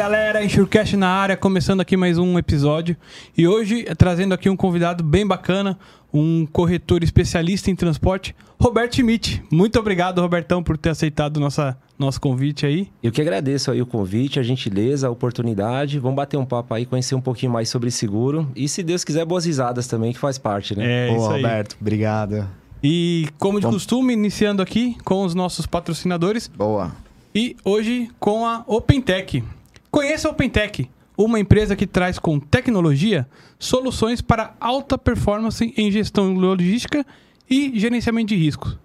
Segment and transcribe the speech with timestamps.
[0.00, 2.96] galera, Enxurcast na área, começando aqui mais um episódio.
[3.36, 5.78] E hoje trazendo aqui um convidado bem bacana,
[6.10, 9.42] um corretor especialista em transporte, Roberto Schmidt.
[9.52, 12.88] Muito obrigado, Robertão, por ter aceitado nossa, nosso convite aí.
[13.02, 15.98] Eu que agradeço aí o convite, a gentileza, a oportunidade.
[15.98, 18.50] Vamos bater um papo aí, conhecer um pouquinho mais sobre seguro.
[18.56, 21.08] E se Deus quiser, boas risadas também, que faz parte, né?
[21.08, 21.42] É, Pô, isso aí.
[21.42, 22.48] Roberto, obrigado.
[22.82, 26.48] E como de Vamos- costume, iniciando aqui com os nossos patrocinadores.
[26.48, 26.90] Boa.
[27.34, 29.44] E hoje com a OpenTech.
[29.90, 33.26] Conheça a OpenTech, uma empresa que traz com tecnologia
[33.58, 37.04] soluções para alta performance em gestão logística
[37.48, 38.78] e gerenciamento de riscos.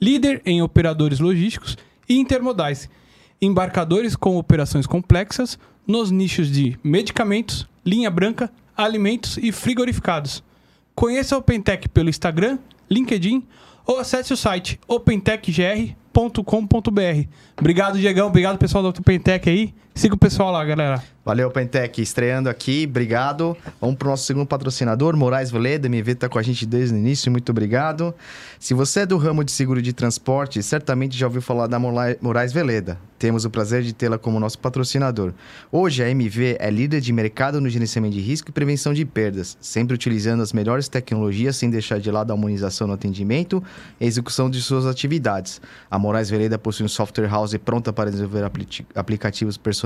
[0.00, 1.76] Líder em operadores logísticos
[2.08, 2.88] e intermodais.
[3.40, 10.42] Embarcadores com operações complexas nos nichos de medicamentos, linha branca, alimentos e frigorificados.
[10.94, 12.58] Conheça a OpenTech pelo Instagram,
[12.90, 13.46] LinkedIn
[13.84, 17.28] ou acesse o site opentechgr.com.br.
[17.58, 18.28] Obrigado, Diegão.
[18.28, 19.74] Obrigado, pessoal da OpenTech aí.
[19.96, 21.02] Siga o pessoal lá, galera.
[21.24, 23.56] Valeu, Pentec, estreando aqui, obrigado.
[23.80, 27.32] Vamos pro nosso segundo patrocinador, Moraes Veleda, MV tá com a gente desde o início,
[27.32, 28.14] muito obrigado.
[28.60, 32.52] Se você é do ramo de seguro de transporte, certamente já ouviu falar da Moraes
[32.52, 32.96] Veleda.
[33.18, 35.32] Temos o prazer de tê-la como nosso patrocinador.
[35.72, 39.56] Hoje a MV é líder de mercado no gerenciamento de risco e prevenção de perdas,
[39.60, 43.64] sempre utilizando as melhores tecnologias sem deixar de lado a harmonização no atendimento
[44.00, 45.60] e execução de suas atividades.
[45.90, 49.85] A Moraes Veleda possui um software house pronta para desenvolver apli- aplicativos personalizados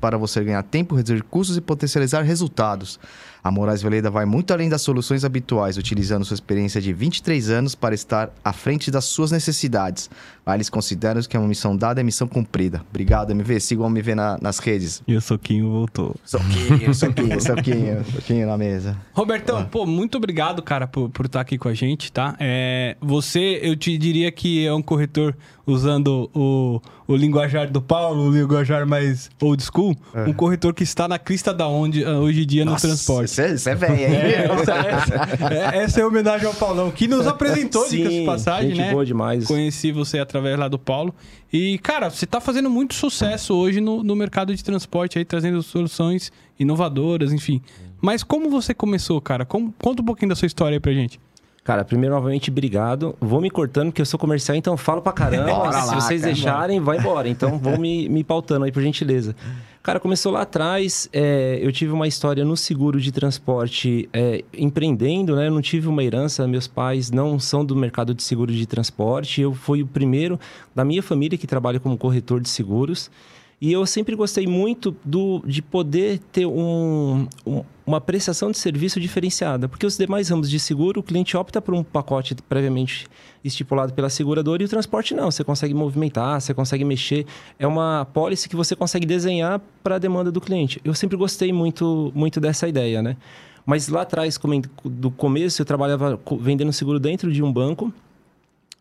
[0.00, 2.98] para você ganhar tempo, reduzir custos e potencializar resultados.
[3.42, 7.74] A Moraes Veleda vai muito além das soluções habituais, utilizando sua experiência de 23 anos
[7.74, 10.10] para estar à frente das suas necessidades.
[10.46, 12.82] Lá eles consideram que é uma missão dada é missão cumprida.
[12.90, 13.60] Obrigado, MV.
[13.60, 15.02] Sigam o MV na- nas redes.
[15.06, 16.14] E o Soquinho voltou.
[16.24, 18.96] Soquinho, soquinho, soquinho, soquinho na mesa.
[19.12, 22.36] Robertão, pô, muito obrigado, cara, por, por estar aqui com a gente, tá?
[22.40, 28.28] É, você, eu te diria que é um corretor usando o, o linguajar do Paulo,
[28.28, 29.96] o linguajar mais old school,
[30.26, 33.29] um corretor que está na crista da onde ah, hoje em dia no transporte.
[33.30, 34.04] Isso é, isso é velho, hein?
[34.04, 38.70] É, essa, essa- é- essa é a homenagem ao Paulão, que nos apresentou, de passagem,
[38.70, 38.90] gente né?
[38.92, 39.46] boa demais.
[39.46, 41.14] Conheci você através lá do Paulo.
[41.52, 45.62] E, cara, você tá fazendo muito sucesso hoje no, no mercado de transporte aí, trazendo
[45.62, 47.60] soluções inovadoras, enfim.
[48.00, 49.44] Mas como você começou, cara?
[49.44, 51.18] Como- conta um pouquinho da sua história aí pra gente.
[51.62, 53.14] Cara, primeiro, novamente, obrigado.
[53.20, 55.44] Vou me cortando, porque eu sou comercial, então eu falo pra caramba.
[55.52, 56.32] Bora Se lá, vocês cara.
[56.32, 57.28] deixarem, vai embora.
[57.28, 59.36] Então, vou me, me pautando aí, por gentileza.
[59.82, 61.08] Cara, começou lá atrás.
[61.12, 65.46] é, eu tive uma história no seguro de transporte é, empreendendo, né?
[65.48, 66.46] Eu não tive uma herança.
[66.46, 69.40] Meus pais não são do mercado de seguro de transporte.
[69.40, 70.38] Eu fui o primeiro
[70.74, 73.10] da minha família que trabalha como corretor de seguros.
[73.58, 79.00] E eu sempre gostei muito do, de poder ter um, um- uma prestação de serviço
[79.00, 79.68] diferenciada.
[79.68, 83.08] Porque os demais ramos de seguro, o cliente opta por um pacote previamente
[83.42, 85.28] estipulado pela seguradora e o transporte não.
[85.28, 87.26] Você consegue movimentar, você consegue mexer.
[87.58, 90.80] É uma policy que você consegue desenhar para a demanda do cliente.
[90.84, 93.16] Eu sempre gostei muito, muito dessa ideia, né?
[93.66, 94.38] Mas lá atrás,
[94.84, 97.92] do começo, eu trabalhava vendendo seguro dentro de um banco.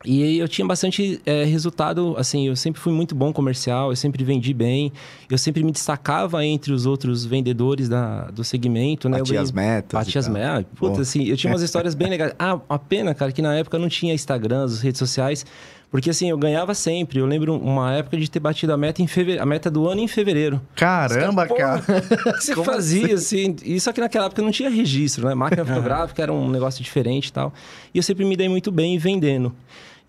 [0.05, 4.23] E eu tinha bastante eh, resultado, assim, eu sempre fui muito bom comercial, eu sempre
[4.23, 4.93] vendi bem,
[5.29, 9.17] eu sempre me destacava entre os outros vendedores da, do segmento, né?
[9.17, 9.91] Batia as metas.
[9.91, 10.65] Bati e as metas.
[10.77, 11.01] Puta, Bom.
[11.01, 12.33] assim, eu tinha umas histórias bem legais.
[12.39, 15.45] Ah, a pena, cara, que na época não tinha Instagram, as redes sociais.
[15.91, 17.19] Porque assim, eu ganhava sempre.
[17.19, 19.99] Eu lembro uma época de ter batido a meta em fevereiro, a meta do ano
[19.99, 20.61] em fevereiro.
[20.75, 21.83] Caramba, cara.
[22.29, 23.55] O que você Como fazia, assim?
[23.65, 25.33] E só que naquela época não tinha registro, né?
[25.33, 27.51] Máquina fotográfica era um negócio diferente e tal.
[27.93, 29.53] E eu sempre me dei muito bem vendendo.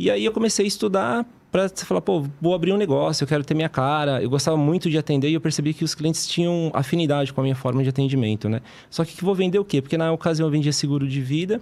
[0.00, 3.44] E aí eu comecei a estudar para falar, pô, vou abrir um negócio, eu quero
[3.44, 4.22] ter minha cara.
[4.22, 7.44] Eu gostava muito de atender e eu percebi que os clientes tinham afinidade com a
[7.44, 8.62] minha forma de atendimento, né?
[8.88, 9.82] Só que vou vender o quê?
[9.82, 11.60] Porque na ocasião eu vendia seguro de vida,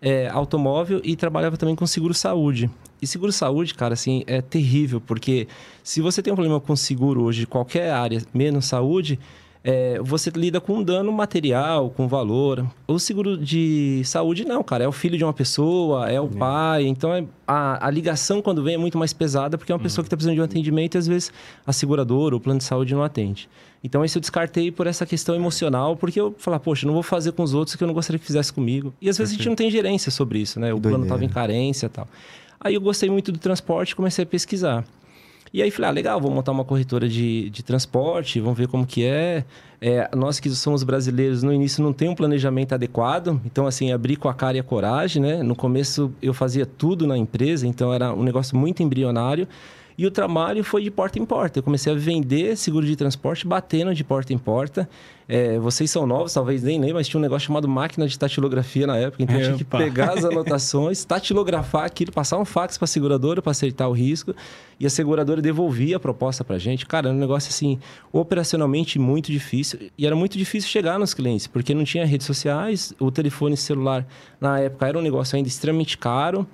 [0.00, 2.70] é, automóvel e trabalhava também com seguro saúde.
[3.02, 5.46] E seguro saúde, cara, assim, é terrível, porque
[5.82, 9.20] se você tem um problema com seguro hoje qualquer área, menos saúde,
[9.66, 12.66] é, você lida com dano material, com valor.
[12.86, 14.84] O seguro de saúde, não, cara.
[14.84, 16.84] É o filho de uma pessoa, é o pai.
[16.86, 20.02] Então, é- a, a ligação, quando vem, é muito mais pesada, porque é uma pessoa
[20.02, 21.32] que está precisando de um atendimento e, às vezes,
[21.66, 23.48] a seguradora, o plano de saúde não atende.
[23.82, 27.32] Então, isso eu descartei por essa questão emocional, porque eu falar, poxa, não vou fazer
[27.32, 28.92] com os outros que eu não gostaria que fizesse comigo.
[29.00, 30.74] E, às vezes, a gente não tem gerência sobre isso, né?
[30.74, 31.04] O plano doideira.
[31.04, 32.06] estava em carência e tal.
[32.60, 34.84] Aí, eu gostei muito do transporte e comecei a pesquisar.
[35.54, 38.84] E aí falei, ah, legal, vou montar uma corretora de, de transporte, vamos ver como
[38.84, 39.44] que é.
[39.80, 43.40] É, Nós que somos brasileiros, no início não tem um planejamento adequado.
[43.44, 45.44] Então, assim, abri com a cara e a coragem, né?
[45.44, 49.46] No começo eu fazia tudo na empresa, então era um negócio muito embrionário.
[49.96, 51.60] E o trabalho foi de porta em porta.
[51.60, 54.88] Eu comecei a vender seguro de transporte, batendo de porta em porta.
[55.28, 58.86] É, vocês são novos, talvez nem lembrem, mas tinha um negócio chamado máquina de tatilografia
[58.86, 59.22] na época.
[59.22, 63.40] Então, eu tinha que pegar as anotações, tatilografar aquilo, passar um fax para a seguradora
[63.40, 64.34] para acertar o risco.
[64.78, 66.84] E a seguradora devolvia a proposta para a gente.
[66.84, 67.78] Cara, era um negócio assim,
[68.12, 69.78] operacionalmente muito difícil.
[69.96, 74.04] E era muito difícil chegar nos clientes, porque não tinha redes sociais, o telefone celular
[74.40, 76.46] na época era um negócio ainda extremamente caro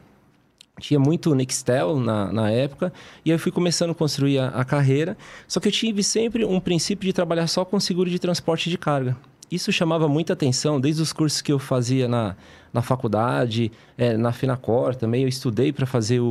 [0.81, 2.93] tinha muito Nextel na, na época,
[3.25, 5.17] e aí eu fui começando a construir a, a, carreira.
[5.47, 8.77] Só que eu tive sempre um princípio de trabalhar só com seguro de transporte de
[8.77, 9.17] carga.
[9.51, 12.37] Isso chamava muita atenção, desde os cursos que eu fazia na,
[12.73, 15.23] na faculdade, é, na Finacor também.
[15.23, 16.25] Eu estudei para fazer o,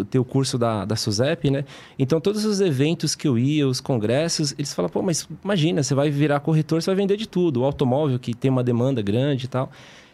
[0.00, 1.64] o, ter o curso da, da SUSEP, né?
[1.96, 5.94] Então, todos os eventos que eu ia, os congressos, eles falavam, pô, mas imagina, você
[5.94, 7.60] vai virar corretor, você vai vender de tudo.
[7.60, 9.70] O automóvel, que tem uma demanda grande e tal.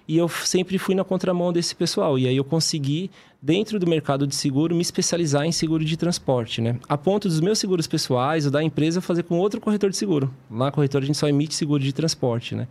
[0.07, 2.19] E eu sempre fui na contramão desse pessoal.
[2.19, 3.11] E aí eu consegui,
[3.43, 6.79] dentro do mercado de seguro, me especializar em seguro de transporte, né?
[6.89, 10.31] A ponto dos meus seguros pessoais ou da empresa fazer com outro corretor de seguro.
[10.51, 12.69] Lá na corretora a gente só emite seguro de transporte, né?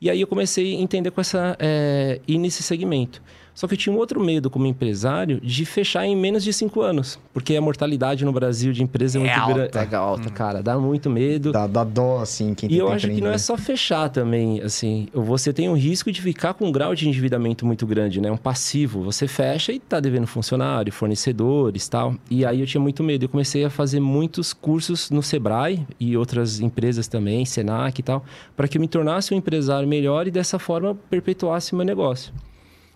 [0.00, 1.56] E aí eu comecei a entender com essa...
[1.58, 3.22] É, ir nesse segmento.
[3.54, 6.80] Só que eu tinha um outro medo como empresário de fechar em menos de cinco
[6.80, 7.18] anos.
[7.32, 9.78] Porque a mortalidade no Brasil de empresa é, é muito grande.
[9.78, 10.32] É alta, hum.
[10.32, 10.62] cara.
[10.62, 11.52] Dá muito medo.
[11.52, 15.08] Dá, dá dó, assim, quem E eu acho que não é só fechar também, assim.
[15.12, 18.30] Você tem um risco de ficar com um grau de endividamento muito grande, né?
[18.30, 19.02] Um passivo.
[19.02, 22.14] Você fecha e tá devendo funcionário, fornecedores tal.
[22.30, 23.24] E aí eu tinha muito medo.
[23.24, 28.24] Eu comecei a fazer muitos cursos no Sebrae e outras empresas também, Senac e tal,
[28.56, 32.32] para que eu me tornasse um empresário melhor e dessa forma perpetuasse meu negócio.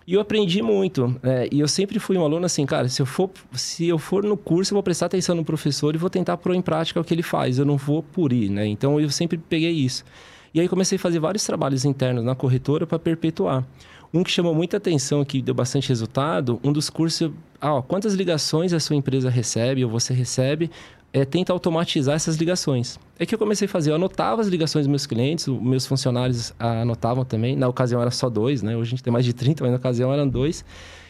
[0.07, 1.19] E eu aprendi muito.
[1.21, 4.23] É, e eu sempre fui um aluno assim, cara, se eu, for, se eu for
[4.23, 7.03] no curso, eu vou prestar atenção no professor e vou tentar pôr em prática o
[7.03, 7.59] que ele faz.
[7.59, 8.65] Eu não vou por ir, né?
[8.65, 10.05] Então, eu sempre peguei isso.
[10.53, 13.67] E aí, comecei a fazer vários trabalhos internos na corretora para perpetuar.
[14.13, 17.29] Um que chamou muita atenção, que deu bastante resultado, um dos cursos...
[17.59, 20.71] Ah, ó, quantas ligações a sua empresa recebe ou você recebe
[21.17, 22.99] é, tenta automatizar essas ligações.
[23.17, 25.85] É que eu comecei a fazer, eu anotava as ligações dos meus clientes, os meus
[25.85, 27.55] funcionários anotavam também.
[27.55, 28.77] Na ocasião era só dois, né?
[28.77, 30.63] Hoje a gente tem mais de 30, mas na ocasião eram dois.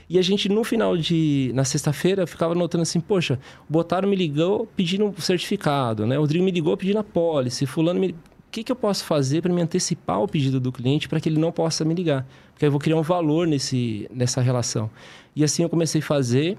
[0.09, 1.51] E a gente, no final de...
[1.53, 3.37] Na sexta-feira, ficava anotando assim, poxa,
[3.67, 6.17] Botaro me ligou pedindo um certificado, né?
[6.17, 8.11] O Rodrigo me ligou pedindo a pólice, fulano me...
[8.11, 11.27] O que, que eu posso fazer para me antecipar o pedido do cliente para que
[11.27, 12.25] ele não possa me ligar?
[12.53, 14.89] Porque eu vou criar um valor nesse, nessa relação.
[15.35, 16.57] E assim eu comecei a fazer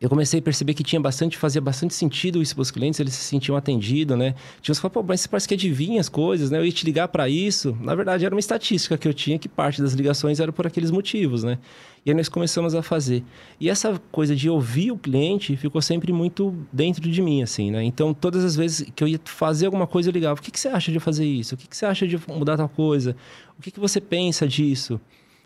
[0.00, 3.12] eu comecei a perceber que tinha bastante, fazia bastante sentido isso para os clientes, eles
[3.12, 4.34] se sentiam atendidos, né?
[4.62, 6.56] Tinha uns que falavam, pô, mas você parece que adivinha as coisas, né?
[6.56, 7.76] Eu ia te ligar para isso.
[7.82, 10.90] Na verdade, era uma estatística que eu tinha que parte das ligações era por aqueles
[10.90, 11.58] motivos, né?
[12.04, 13.22] E aí nós começamos a fazer.
[13.60, 17.84] E essa coisa de ouvir o cliente ficou sempre muito dentro de mim, assim, né?
[17.84, 20.58] Então, todas as vezes que eu ia fazer alguma coisa, eu ligava, o que, que
[20.58, 21.54] você acha de fazer isso?
[21.54, 23.14] O que, que você acha de mudar tal coisa?
[23.58, 24.98] O que, que você pensa disso?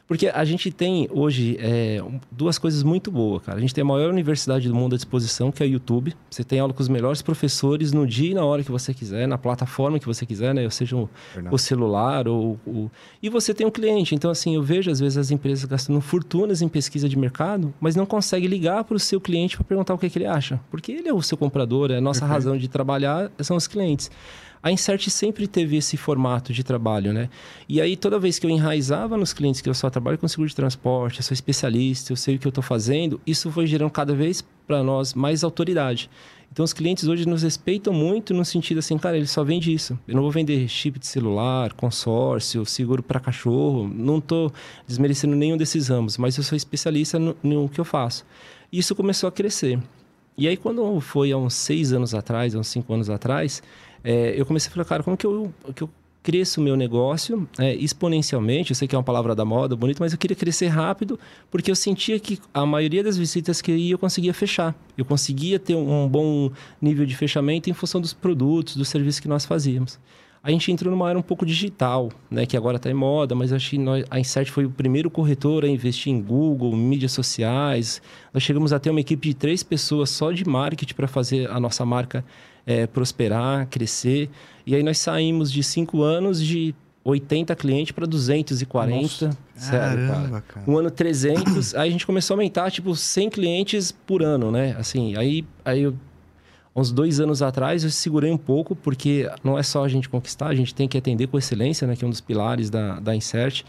[0.07, 3.57] Porque a gente tem hoje é, duas coisas muito boas, cara.
[3.57, 6.15] A gente tem a maior universidade do mundo à disposição, que é o YouTube.
[6.31, 9.27] Você tem aula com os melhores professores no dia e na hora que você quiser,
[9.27, 10.63] na plataforma que você quiser, né?
[10.65, 11.09] Ou seja, o,
[11.51, 12.91] o celular ou o...
[13.23, 14.15] E você tem um cliente.
[14.15, 17.97] Então, assim, eu vejo às vezes as empresas gastando fortunas em pesquisa de mercado, mas
[17.97, 20.61] não consegue ligar para o seu cliente para perguntar o que, é que, ele acha.
[20.71, 24.11] Porque ele é o seu comprador, é a nossa razão de trabalhar são os clientes.
[24.65, 27.29] A Insert sempre teve esse formato de trabalho, né?
[27.69, 30.49] E aí, toda vez que eu enraizava nos clientes que eu só trabalho com seguro
[30.49, 33.91] de transporte, eu sou especialista, eu sei o que eu estou fazendo, isso foi gerando
[33.91, 36.09] cada vez para nós mais autoridade.
[36.51, 39.99] Então, os clientes hoje nos respeitam muito no sentido assim, cara, ele só vende isso.
[40.09, 43.87] Eu não vou vender chip de celular, consórcio, seguro para cachorro.
[43.87, 44.51] Não estou
[44.87, 48.25] desmerecendo nenhum desses ramos, mas eu sou especialista no, no que eu faço.
[48.73, 49.79] Isso começou a crescer.
[50.39, 53.63] E aí, quando foi há uns seis anos atrás, há uns cinco anos atrás,
[54.05, 55.91] é, eu comecei a falar, cara, como que eu, que eu
[56.23, 58.71] cresço o meu negócio é, exponencialmente?
[58.71, 61.19] Eu sei que é uma palavra da moda, bonito, mas eu queria crescer rápido
[61.51, 64.75] porque eu sentia que a maioria das visitas que eu ia, eu conseguia fechar.
[64.97, 69.29] Eu conseguia ter um bom nível de fechamento em função dos produtos, dos serviços que
[69.29, 69.99] nós fazíamos.
[70.43, 73.51] A gente entrou numa era um pouco digital, né, que agora está em moda, mas
[73.51, 78.03] acho que nós, a Insert foi o primeiro corretor a investir em Google, mídias sociais.
[78.31, 81.59] Nós chegamos a ter uma equipe de três pessoas só de marketing para fazer a
[81.59, 82.23] nossa marca
[82.67, 84.31] é, prosperar, crescer.
[84.67, 89.03] E aí nós saímos de cinco anos de 80 clientes para 240.
[89.03, 90.43] Nossa, sério, caramba, cara.
[90.43, 90.71] cara.
[90.71, 94.75] Um ano 300, aí a gente começou a aumentar, tipo, 100 clientes por ano, né?
[94.79, 95.95] Assim, aí, aí eu,
[96.75, 100.47] uns dois anos atrás eu segurei um pouco, porque não é só a gente conquistar,
[100.47, 101.95] a gente tem que atender com excelência, né?
[101.95, 103.65] Que é um dos pilares da, da Insert.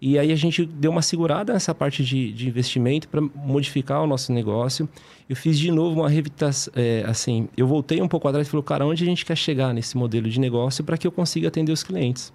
[0.00, 4.06] E aí a gente deu uma segurada nessa parte de, de investimento para modificar o
[4.06, 4.88] nosso negócio.
[5.28, 8.64] Eu fiz de novo uma revitação, é, assim, eu voltei um pouco atrás e falei,
[8.64, 11.72] cara, onde a gente quer chegar nesse modelo de negócio para que eu consiga atender
[11.72, 12.32] os clientes?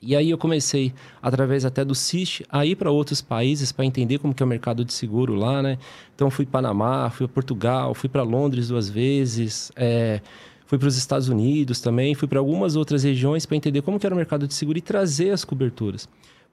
[0.00, 4.18] E aí eu comecei, através até do CIST, a ir para outros países para entender
[4.18, 5.76] como que é o mercado de seguro lá, né?
[6.14, 10.20] Então fui para Panamá, fui para Portugal, fui para Londres duas vezes, é,
[10.66, 14.06] fui para os Estados Unidos também, fui para algumas outras regiões para entender como que
[14.06, 16.08] era o mercado de seguro e trazer as coberturas.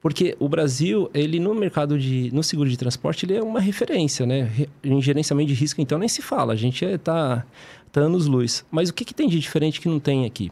[0.06, 4.24] Porque o Brasil, ele no mercado de no seguro de transporte, ele é uma referência,
[4.24, 4.68] né?
[4.84, 7.44] Em gerenciamento de risco, então nem se fala, a gente é, tá,
[7.92, 8.64] tá anos luz.
[8.70, 10.52] Mas o que, que tem de diferente que não tem aqui?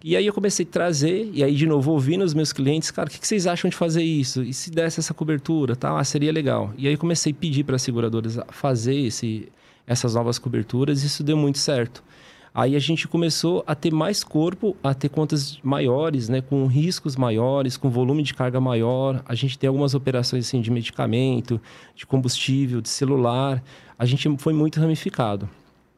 [0.00, 3.08] E aí eu comecei a trazer, e aí de novo ouvindo os meus clientes, cara,
[3.08, 4.44] o que, vocês acham de fazer isso?
[4.44, 5.98] E se desse essa cobertura, tá?
[5.98, 6.72] Ah, seria legal.
[6.78, 9.48] E aí eu comecei a pedir para as seguradoras fazer esse,
[9.88, 12.00] essas novas coberturas, e isso deu muito certo.
[12.56, 17.16] Aí a gente começou a ter mais corpo, a ter contas maiores, né, com riscos
[17.16, 19.24] maiores, com volume de carga maior.
[19.26, 21.60] A gente tem algumas operações assim de medicamento,
[21.96, 23.60] de combustível, de celular.
[23.98, 25.48] A gente foi muito ramificado.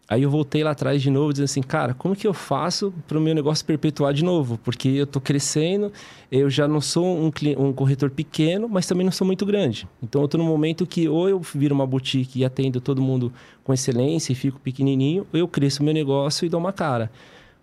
[0.09, 3.19] Aí eu voltei lá atrás de novo, dizendo assim, cara, como que eu faço para
[3.19, 4.57] o meu negócio perpetuar de novo?
[4.59, 5.93] Porque eu estou crescendo,
[6.31, 9.89] eu já não sou um, um, corretor pequeno, mas também não sou muito grande.
[10.01, 13.33] Então eu estou num momento que ou eu viro uma boutique e atendo todo mundo
[13.65, 17.11] com excelência e fico pequenininho, ou eu cresço o meu negócio e dou uma cara.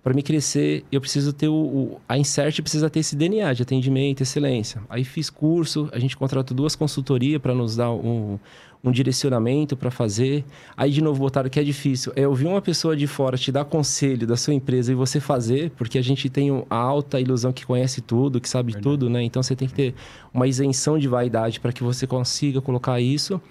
[0.03, 3.63] Para me crescer, eu preciso ter o, o, A Insert precisa ter esse DNA de
[3.63, 4.81] atendimento, excelência.
[4.89, 8.38] Aí fiz curso, a gente contratou duas consultorias para nos dar um,
[8.83, 10.43] um direcionamento para fazer.
[10.75, 12.11] Aí, de novo, botaram que é difícil.
[12.15, 15.71] É ouvir uma pessoa de fora te dar conselho da sua empresa e você fazer,
[15.71, 18.83] porque a gente tem a alta ilusão que conhece tudo, que sabe Verdade.
[18.83, 19.23] tudo, né?
[19.23, 19.95] Então, você tem que ter
[20.33, 23.41] uma isenção de vaidade para que você consiga colocar isso.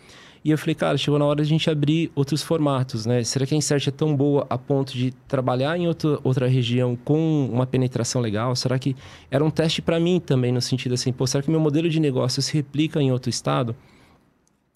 [0.44, 3.22] E eu falei, cara, chegou na hora de a gente abrir outros formatos, né?
[3.22, 6.98] Será que a Insert é tão boa a ponto de trabalhar em outra, outra região
[7.04, 8.54] com uma penetração legal?
[8.56, 8.96] Será que
[9.30, 12.00] era um teste para mim também, no sentido assim, pô, será que meu modelo de
[12.00, 13.74] negócio se replica em outro estado?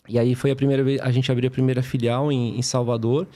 [0.09, 3.27] E aí foi a primeira vez, a gente abriu a primeira filial em, em, Salvador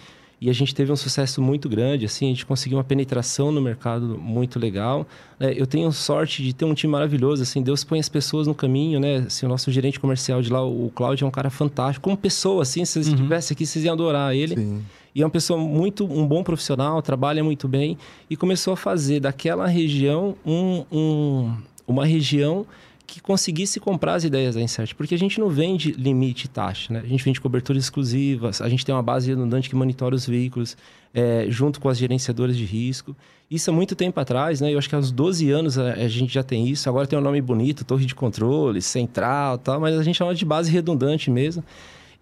[0.40, 3.60] e a gente teve um sucesso muito grande, assim, a gente conseguiu uma penetração no
[3.60, 5.06] mercado muito legal.
[5.38, 8.54] É, eu tenho sorte de ter um time maravilhoso, assim, Deus põe as pessoas no
[8.54, 9.16] caminho, né?
[9.26, 12.62] Assim, o nosso gerente comercial de lá, o Cláudio, é um cara fantástico, como pessoa,
[12.62, 13.14] assim, se vocês uhum.
[13.14, 14.56] estivessem aqui, vocês iam adorar ele.
[14.56, 14.82] Sim.
[15.14, 17.98] E é uma pessoa muito, um bom profissional, trabalha muito bem
[18.30, 21.52] e começou a fazer daquela região um, um
[21.90, 22.64] uma região
[23.10, 27.00] que conseguisse comprar as ideias da Insert, porque a gente não vende limite taxa, né?
[27.02, 30.76] A gente vende coberturas exclusivas, a gente tem uma base redundante que monitora os veículos
[31.12, 33.16] é, junto com as gerenciadoras de risco.
[33.50, 34.72] Isso há muito tempo atrás, né?
[34.72, 36.88] Eu acho que há uns 12 anos a, a gente já tem isso.
[36.88, 40.44] Agora tem um nome bonito, torre de controle, central tal, mas a gente chama de
[40.44, 41.64] base redundante mesmo.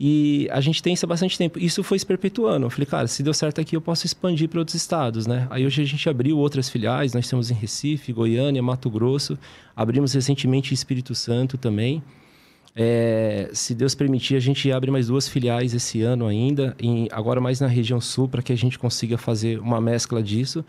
[0.01, 1.59] E a gente tem isso há bastante tempo.
[1.59, 2.67] Isso foi se perpetuando.
[2.67, 5.49] Eu falei, cara, se deu certo aqui, eu posso expandir para outros estados, né?
[5.51, 7.13] Aí hoje a gente abriu outras filiais.
[7.13, 9.37] Nós temos em Recife, Goiânia, Mato Grosso.
[9.75, 12.01] Abrimos recentemente em Espírito Santo também.
[12.77, 17.41] É, se Deus permitir, a gente abre mais duas filiais esse ano ainda, em, agora
[17.41, 20.65] mais na região sul, para que a gente consiga fazer uma mescla disso.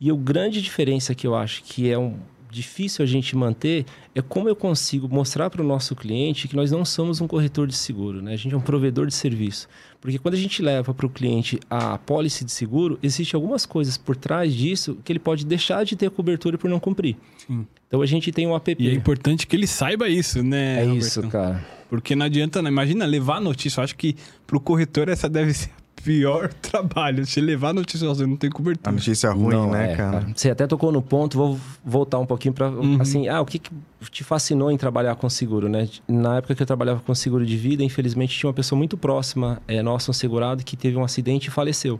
[0.00, 2.16] E a grande diferença que eu acho que é um,
[2.54, 3.84] difícil a gente manter
[4.14, 7.66] é como eu consigo mostrar para o nosso cliente que nós não somos um corretor
[7.66, 8.32] de seguro, né?
[8.32, 9.68] A gente é um provedor de serviço.
[10.00, 13.96] Porque quando a gente leva para o cliente a pólice de seguro, existem algumas coisas
[13.96, 17.16] por trás disso que ele pode deixar de ter cobertura por não cumprir.
[17.46, 17.66] Sim.
[17.88, 18.76] Então a gente tem um app.
[18.78, 20.84] E é importante que ele saiba isso, né?
[20.84, 21.64] É isso, cara.
[21.88, 22.68] Porque não adianta, né?
[22.68, 23.80] imagina levar a notícia.
[23.80, 25.70] Eu acho que para o corretor essa deve ser
[26.04, 27.26] pior trabalho.
[27.26, 28.90] Se levar a notícia você não tem cobertura.
[28.90, 30.20] A notícia ruim, não, né, é, cara?
[30.20, 30.32] cara?
[30.36, 33.00] Você até tocou no ponto, vou voltar um pouquinho para uhum.
[33.00, 33.70] assim, ah, o que, que
[34.10, 35.88] te fascinou em trabalhar com seguro, né?
[36.06, 39.60] Na época que eu trabalhava com seguro de vida, infelizmente tinha uma pessoa muito próxima,
[39.66, 41.98] é, nossa, um segurado, que teve um acidente e faleceu.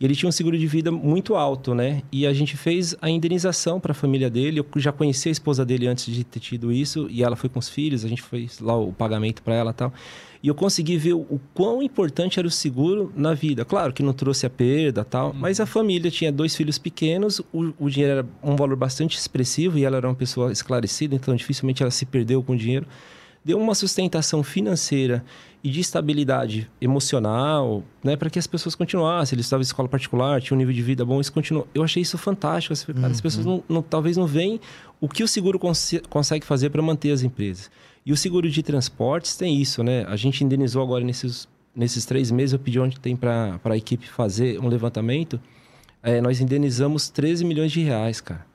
[0.00, 2.02] E ele tinha um seguro de vida muito alto, né?
[2.12, 4.60] E a gente fez a indenização para a família dele.
[4.60, 7.58] Eu já conheci a esposa dele antes de ter tido isso, e ela foi com
[7.58, 9.92] os filhos, a gente fez lá o pagamento para ela e tal.
[10.42, 13.64] E eu consegui ver o quão importante era o seguro na vida.
[13.64, 15.34] Claro que não trouxe a perda tal, uhum.
[15.34, 19.78] mas a família tinha dois filhos pequenos, o, o dinheiro era um valor bastante expressivo
[19.78, 22.86] e ela era uma pessoa esclarecida, então dificilmente ela se perdeu com o dinheiro
[23.48, 25.24] deu uma sustentação financeira
[25.64, 29.36] e de estabilidade emocional, né, para que as pessoas continuassem.
[29.36, 31.66] Eles estavam em escola particular, tinham um nível de vida bom, isso continuou.
[31.74, 32.74] Eu achei isso fantástico.
[32.92, 33.06] Cara, uhum.
[33.06, 34.60] As pessoas não, não, talvez não veem
[35.00, 37.70] o que o seguro cons consegue fazer para manter as empresas.
[38.08, 40.02] E o seguro de transportes tem isso, né?
[40.08, 41.46] A gente indenizou agora nesses,
[41.76, 45.38] nesses três meses, eu pedi onde tem para a equipe fazer um levantamento.
[46.02, 48.47] É, nós indenizamos 13 milhões de reais, cara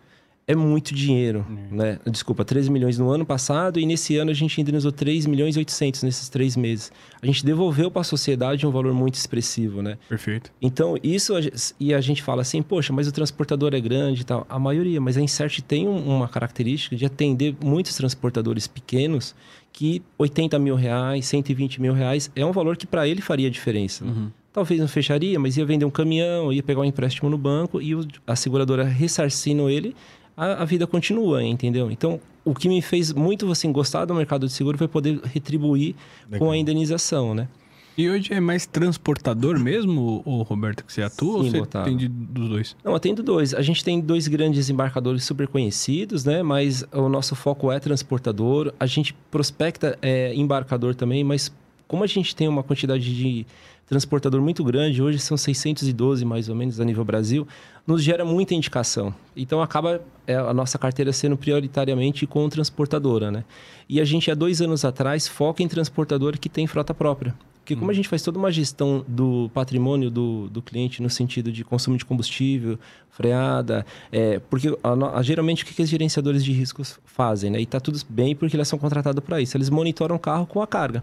[0.46, 1.76] é muito dinheiro, é.
[1.76, 2.00] né?
[2.10, 5.60] Desculpa, 13 milhões no ano passado e nesse ano a gente indenizou 3 milhões e
[5.60, 6.92] 800 nesses três meses.
[7.22, 9.98] A gente devolveu para a sociedade um valor muito expressivo, né?
[10.10, 10.52] Perfeito.
[10.62, 11.34] Então, isso...
[11.80, 14.46] E a gente fala assim, poxa, mas o transportador é grande e tal.
[14.50, 19.34] A maioria, mas a Insert tem uma característica de atender muitos transportadores pequenos
[19.72, 24.06] que 80 mil reais, 120 mil reais é um valor que para ele faria diferença.
[24.06, 24.12] Né?
[24.12, 24.32] Uhum.
[24.54, 27.94] Talvez não fecharia, mas ia vender um caminhão, ia pegar um empréstimo no banco e
[28.28, 29.96] a seguradora ressarcindo ele
[30.36, 31.90] a, a vida continua, entendeu?
[31.92, 35.96] Então, o que me fez muito assim gostar do mercado de seguro foi poder retribuir
[36.30, 36.40] Legal.
[36.48, 37.48] com a indenização, né?
[37.96, 41.40] E hoje é mais transportador mesmo, o Roberto, que você atua?
[41.42, 41.86] Sim, ou você Botago.
[41.86, 42.75] tem de- dos dois?
[42.84, 43.54] Não, eu tenho dois.
[43.54, 46.42] A gente tem dois grandes embarcadores super conhecidos, né?
[46.42, 48.74] Mas o nosso foco é transportador.
[48.80, 51.54] A gente prospecta é, embarcador também, mas
[51.88, 53.46] como a gente tem uma quantidade de
[53.86, 57.48] transportador muito grande, hoje são 612 mais ou menos a nível Brasil,
[57.86, 59.13] nos gera muita indicação.
[59.36, 63.44] Então acaba é, a nossa carteira sendo prioritariamente com transportadora, né?
[63.90, 67.36] E a gente há dois anos atrás foca em transportador que tem frota própria.
[67.60, 71.50] Porque como a gente faz toda uma gestão do patrimônio do, do cliente no sentido
[71.50, 72.78] de consumo de combustível,
[73.10, 77.62] freada, é, porque a a- geralmente o que, que os gerenciadores de riscos fazem, né?
[77.62, 79.56] E tá tudo bem porque eles são contratados para isso.
[79.56, 81.02] Eles monitoram o carro com a carga.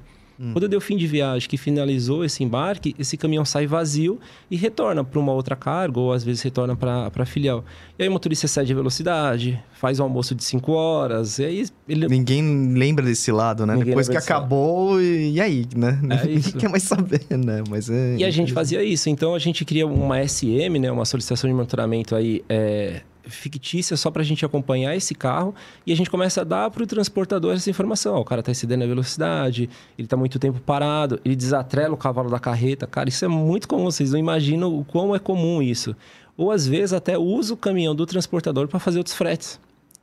[0.53, 4.19] Quando deu fim de viagem que finalizou esse embarque, esse caminhão sai vazio
[4.51, 7.63] e retorna para uma outra carga, ou às vezes retorna para a filial.
[7.99, 11.67] E aí o motorista cede a velocidade, faz o almoço de 5 horas, e aí
[11.87, 13.75] ele Ninguém lembra desse lado, né?
[13.75, 14.25] Ninguém Depois que lado.
[14.25, 16.01] acabou, e, e aí, né?
[16.03, 16.57] É Ninguém isso.
[16.59, 17.63] quer mais saber, né?
[17.69, 18.17] Mas é...
[18.17, 19.11] E a gente fazia isso.
[19.11, 24.11] Então a gente cria uma SM, né, uma solicitação de monitoramento aí é, fictícia só
[24.11, 25.55] para a gente acompanhar esse carro
[25.87, 28.15] e a gente começa a dar para o transportador essa informação.
[28.15, 31.97] Ó, o cara está excedendo a velocidade, ele está muito tempo parado, ele desatrela o
[31.97, 32.87] cavalo da carreta.
[32.87, 33.85] Cara, isso é muito comum.
[33.85, 35.97] Vocês não imaginam o quão é comum isso.
[36.37, 39.61] Ou às vezes até usa o caminhão do transportador para fazer outros fretes.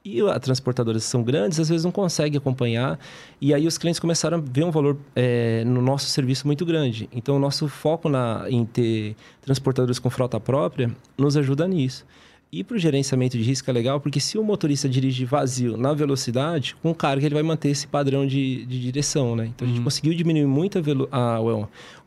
[0.10, 2.98] E as transportadoras são grandes, às vezes não conseguem acompanhar.
[3.41, 7.10] E aí os clientes começaram a ver um valor é, no nosso serviço muito grande.
[7.12, 12.05] Então, o nosso foco na, em ter transportadores com frota própria nos ajuda nisso.
[12.51, 15.94] E para o gerenciamento de risco é legal, porque se o motorista dirige vazio na
[15.94, 19.48] velocidade, com carga ele vai manter esse padrão de, de direção, né?
[19.48, 20.80] Então, a gente conseguiu diminuir muito
[21.12, 21.42] a a-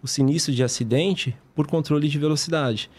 [0.02, 2.90] o, sinistro de acidente por controle de velocidade.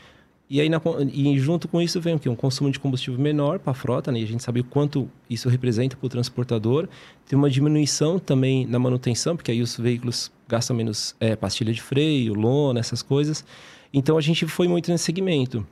[0.47, 0.79] E aí, na
[1.11, 2.29] e junto com isso, vem o quê?
[2.29, 4.19] Um consumo de combustível menor para a frota, né?
[4.19, 6.87] E a gente sabe o quanto isso representa para o transportador.
[7.27, 11.81] Tem uma diminuição também na manutenção, porque aí os veículos gastam menos é, pastilha de
[11.81, 13.43] freio, lona, essas coisas.
[13.91, 15.65] Então, a gente foi muito nesse segmento.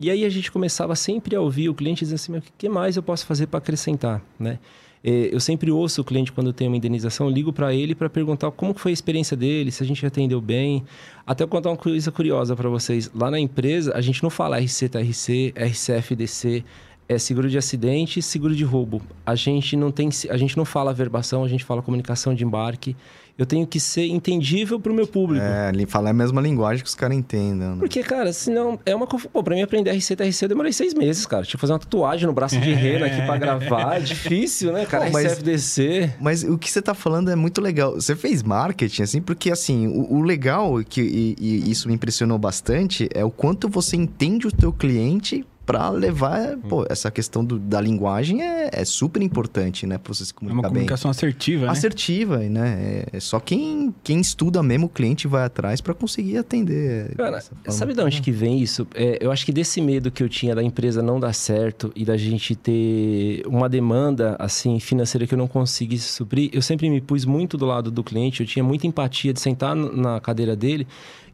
[0.00, 2.68] E aí, a gente começava sempre a ouvir o cliente dizendo assim, "Mas o que
[2.68, 4.58] mais eu posso fazer para acrescentar, né?
[5.02, 8.74] Eu sempre ouço o cliente quando tem uma indenização, ligo para ele para perguntar como
[8.74, 10.84] foi a experiência dele, se a gente atendeu bem.
[11.24, 13.10] Até eu contar uma coisa curiosa para vocês.
[13.14, 16.64] Lá na empresa, a gente não fala RC-TRC, RCFDC,
[17.08, 19.00] é seguro de acidente seguro de roubo.
[19.24, 22.94] A gente não tem, a gente não fala verbação, a gente fala comunicação de embarque.
[23.38, 25.44] Eu tenho que ser entendível para o meu público.
[25.46, 27.70] É, ele fala a mesma linguagem que os caras entendam.
[27.74, 27.76] né?
[27.78, 29.06] Porque, cara, senão é uma.
[29.06, 31.44] conf- Pô, pra mim aprender RC TRC eu demorei seis meses, cara.
[31.44, 33.98] Tinha que fazer uma tatuagem no braço de rena aqui pra gravar.
[33.98, 35.06] É difícil, né, cara?
[35.06, 36.14] Pô, mas- RCFDC.
[36.20, 37.94] Mas o que você tá falando é muito legal.
[37.94, 42.38] Você fez marketing, assim, porque, assim, o, o legal, que, e, e isso me impressionou
[42.38, 46.56] bastante, é o quanto você entende o teu cliente pra levar...
[46.68, 49.98] Pô, essa questão do- da linguagem é, é super importante, né?
[49.98, 50.72] Pra você se É uma comunicar bem.
[50.74, 51.72] comunicação assertiva, né?
[51.72, 53.04] Assertiva, né?
[53.12, 57.14] É, é só quem, quem estuda mesmo o cliente vai atrás pra conseguir atender.
[57.16, 58.86] Cara, sabe de onde que vem isso?
[58.94, 62.04] É, eu acho que desse medo que eu tinha da empresa não dar certo e
[62.04, 67.00] da gente ter uma demanda assim financeira que eu não conseguisse suprir, eu sempre me
[67.00, 70.86] pus muito do lado do cliente, eu tinha muita empatia de sentar na cadeira dele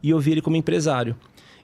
[0.03, 1.15] e ouvir ele como empresário.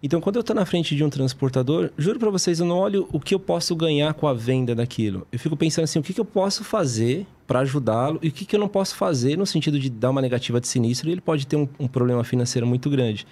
[0.04, 3.08] Então, quando eu estou na frente de um transportador, juro para vocês, eu não olho
[3.12, 5.28] o que eu posso ganhar com a venda daquilo.
[5.32, 8.44] Eu fico pensando assim, o que, que eu posso fazer para ajudá-lo e o que,
[8.44, 11.22] que eu não posso fazer no sentido de dar uma negativa de sinistro e ele
[11.22, 13.28] pode ter um, um problema financeiro muito grande.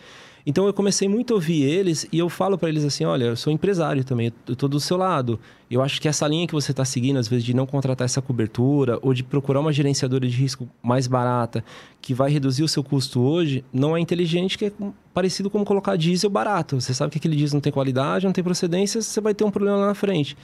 [0.46, 3.36] Então eu comecei muito a ouvir eles e eu falo para eles assim, olha, eu
[3.36, 5.40] sou empresário também, eu tô do seu lado.
[5.70, 8.22] Eu acho que essa linha que você está seguindo, às vezes de não contratar essa
[8.22, 11.64] cobertura ou de procurar uma gerenciadora de risco mais barata,
[12.02, 14.72] que vai reduzir o seu custo hoje, não é inteligente, que é
[15.14, 16.80] parecido como colocar diesel barato.
[16.80, 19.52] Você sabe que aquele diesel não tem qualidade, não tem procedência, você vai ter um
[19.52, 20.36] problema lá na frente.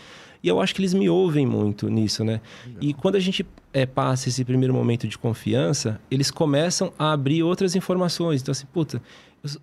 [0.45, 2.39] E eu acho que eles me ouvem muito nisso, né?
[2.79, 7.41] E quando a gente é, passa esse primeiro momento de confiança, eles começam a abrir
[7.41, 8.43] outras informações.
[8.43, 9.01] Então, assim, puta,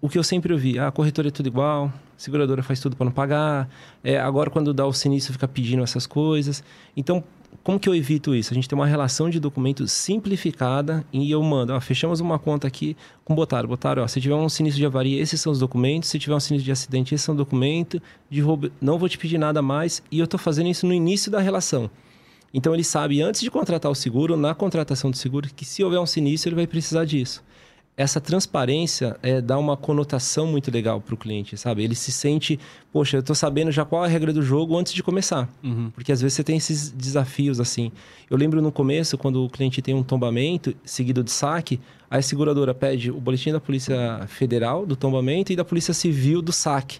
[0.00, 3.04] o que eu sempre ouvi, ah, a corretora é tudo igual, seguradora faz tudo para
[3.04, 3.68] não pagar,
[4.02, 6.64] é, agora quando dá o sinistro fica pedindo essas coisas.
[6.96, 7.22] Então,
[7.62, 8.52] como que eu evito isso?
[8.52, 12.66] A gente tem uma relação de documento simplificada e eu mando, ó, fechamos uma conta
[12.66, 13.68] aqui com Botário.
[13.68, 16.08] Botário, ó, se tiver um sinistro de avaria, esses são os documentos.
[16.08, 18.00] Se tiver um sinistro de acidente, esses são os documentos.
[18.28, 20.02] De roubo, não vou te pedir nada mais.
[20.10, 21.90] E eu estou fazendo isso no início da relação.
[22.52, 25.98] Então ele sabe, antes de contratar o seguro, na contratação do seguro, que se houver
[25.98, 27.42] um sinistro, ele vai precisar disso.
[27.94, 31.84] Essa transparência é, dá uma conotação muito legal para o cliente, sabe?
[31.84, 32.58] Ele se sente,
[32.90, 35.46] poxa, eu estou sabendo já qual é a regra do jogo antes de começar.
[35.90, 37.92] Porque às vezes você tem esses desafios assim.
[38.30, 41.78] Eu lembro no começo, quando o cliente tem um tombamento seguido de saque,
[42.10, 46.52] a seguradora pede o boletim da Polícia Federal do tombamento e da Polícia Civil do
[46.52, 46.98] saque.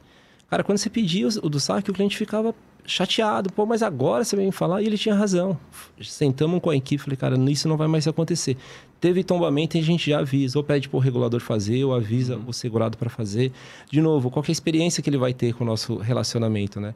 [0.51, 4.37] Cara, quando você pedia o do saque, o cliente ficava chateado, pô, mas agora você
[4.37, 5.59] vem falar, e ele tinha razão.
[6.01, 8.57] Sentamos com a equipe, falei, cara, isso não vai mais acontecer.
[9.01, 12.41] Teve tombamento e a gente já avisa, ou pede para o regulador fazer, ou avisa
[12.47, 13.53] o segurado para fazer.
[13.91, 16.95] De novo, qual é a experiência que ele vai ter com o nosso relacionamento, né?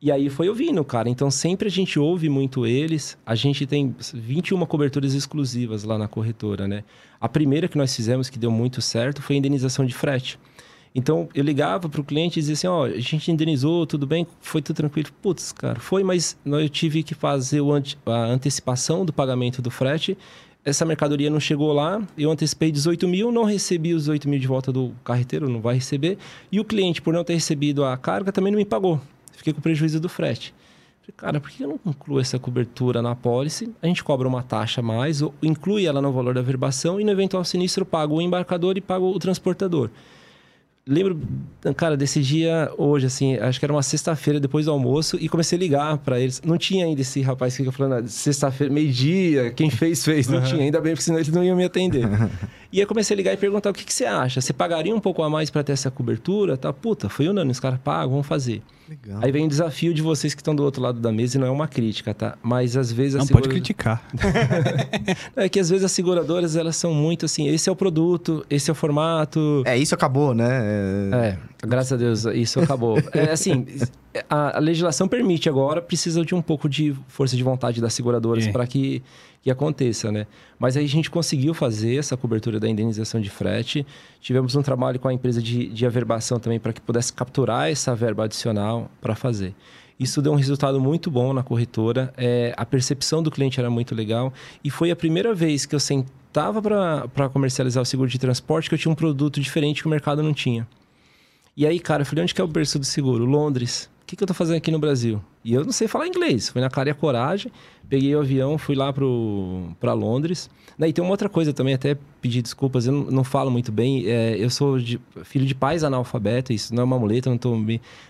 [0.00, 1.08] E aí foi ouvindo, cara.
[1.08, 3.16] Então sempre a gente ouve muito eles.
[3.24, 6.84] A gente tem 21 coberturas exclusivas lá na corretora, né?
[7.20, 10.38] A primeira que nós fizemos, que deu muito certo, foi a indenização de frete.
[10.96, 14.06] Então eu ligava para o cliente e dizia assim: Ó, oh, a gente indenizou, tudo
[14.06, 15.10] bem, foi tudo tranquilo.
[15.20, 17.60] Putz, cara, foi, mas eu tive que fazer
[18.06, 20.16] a antecipação do pagamento do frete.
[20.64, 24.46] Essa mercadoria não chegou lá, eu antecipei 18 mil, não recebi os 8 mil de
[24.48, 26.16] volta do carreteiro, não vai receber.
[26.50, 28.98] E o cliente, por não ter recebido a carga, também não me pagou.
[29.32, 30.54] Fiquei com prejuízo do frete.
[31.02, 33.70] Falei, cara, por que eu não incluo essa cobertura na pólice?
[33.82, 37.04] A gente cobra uma taxa a mais, ou inclui ela no valor da verbação e
[37.04, 39.90] no eventual sinistro pago o embarcador e pago o transportador
[40.88, 41.20] lembro,
[41.76, 45.58] cara, desse dia hoje, assim, acho que era uma sexta-feira depois do almoço e comecei
[45.58, 46.40] a ligar para eles.
[46.44, 50.28] Não tinha ainda esse rapaz que fica falando ah, sexta-feira, meio-dia, quem fez, fez.
[50.28, 50.44] Não uhum.
[50.44, 52.06] tinha, ainda bem, porque senão eles não iam me atender.
[52.76, 54.38] e aí comecei a ligar e perguntar o que, que você acha?
[54.38, 56.58] Você pagaria um pouco a mais para ter essa cobertura?
[56.58, 58.62] Tá, puta, foi unânime, os caras pagam, vamos fazer.
[58.86, 59.18] Legal.
[59.22, 61.46] Aí vem o desafio de vocês que estão do outro lado da mesa e não
[61.46, 62.36] é uma crítica, tá?
[62.42, 63.14] Mas às vezes...
[63.14, 64.06] Não pode criticar.
[65.34, 68.68] é que às vezes as seguradoras, elas são muito assim, esse é o produto, esse
[68.68, 69.62] é o formato...
[69.64, 70.46] É, isso acabou, né?
[71.14, 72.98] É, graças a Deus, isso acabou.
[73.14, 73.64] é assim,
[74.28, 78.46] a, a, legislação permite agora, precisa de um pouco de força de vontade das seguradoras
[78.46, 78.52] é.
[78.52, 79.02] para que
[79.46, 80.26] que aconteça, né?
[80.58, 83.86] Mas aí a gente conseguiu fazer essa cobertura da indenização de frete.
[84.20, 87.94] Tivemos um trabalho com a empresa de, de averbação também para que pudesse capturar essa
[87.94, 89.54] verba adicional para fazer.
[90.00, 92.12] Isso deu um resultado muito bom na corretora.
[92.16, 94.34] É, a percepção do cliente era muito legal.
[94.64, 98.74] E foi a primeira vez que eu sentava para comercializar o seguro de transporte que
[98.74, 100.66] eu tinha um produto diferente que o mercado não tinha.
[101.56, 103.24] E aí, cara, eu falei, onde que é o berço do seguro?
[103.24, 103.88] Londres.
[104.02, 105.20] O que, que eu estou fazendo aqui no Brasil?
[105.44, 106.48] E eu não sei falar inglês.
[106.48, 107.52] Fui na cara e a coragem,
[107.88, 110.50] peguei o avião, fui lá para Londres.
[110.78, 111.96] E tem uma outra coisa também, até
[112.26, 114.04] pedir desculpas, eu não, não falo muito bem.
[114.06, 117.56] É, eu sou de, filho de pais analfabetos, isso não é uma muleta, não, tô,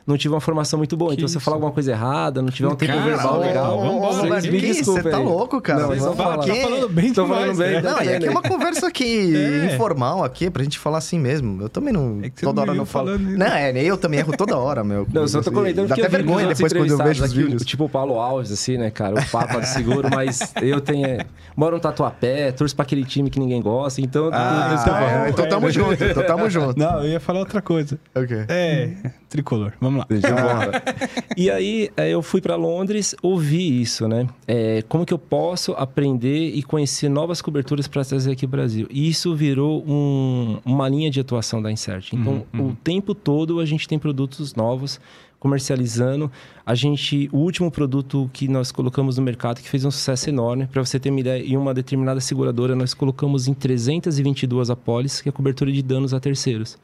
[0.07, 1.11] não tive uma formação muito boa.
[1.11, 4.17] Que então, se eu falar alguma coisa errada, não tiver um tempo verbal legal, vamos
[4.17, 5.03] vocês me desculpem.
[5.03, 5.83] Você tá louco, cara.
[5.83, 6.39] Não, mas vamos falar.
[6.39, 7.73] Tá falando bem Tô falando bem.
[7.73, 7.83] Né?
[7.83, 9.75] Não, e aqui é uma conversa aqui é.
[9.75, 11.63] informal aqui, pra gente falar assim mesmo.
[11.63, 12.21] Eu também não...
[12.23, 13.19] É toda hora não falo.
[13.19, 15.07] Não, é, eu também erro toda hora, meu.
[15.13, 17.65] Não, eu só tô comentando Dá até vergonha depois quando eu vejo os vídeos.
[17.65, 19.21] Tipo o Paulo Alves, assim, né, cara?
[19.21, 21.19] O Papa do Seguro, mas eu tenho...
[21.57, 24.31] Moro no Tatuapé, torço pra aquele time que ninguém gosta, então...
[24.33, 26.79] Ah, é, então tamo junto, então tamo junto.
[26.79, 27.99] Não, eu ia falar outra coisa.
[28.15, 28.37] Ok.
[28.49, 28.91] É,
[29.29, 29.73] tricolor.
[29.81, 30.07] Vamos lá.
[31.37, 34.27] E aí, é, eu fui para Londres, ouvi isso, né?
[34.49, 38.87] É, como que eu posso aprender e conhecer novas coberturas para trazer aqui pro Brasil?
[38.91, 42.15] E isso virou um, uma linha de atuação da Insert.
[42.15, 42.69] Então, uhum, uhum.
[42.69, 44.99] o tempo todo a gente tem produtos novos
[45.39, 46.31] comercializando.
[46.65, 50.67] A gente, o último produto que nós colocamos no mercado que fez um sucesso enorme,
[50.67, 55.29] para você ter uma ideia, em uma determinada seguradora nós colocamos em 322 apólices, que
[55.29, 56.79] é a cobertura de danos a terceiros.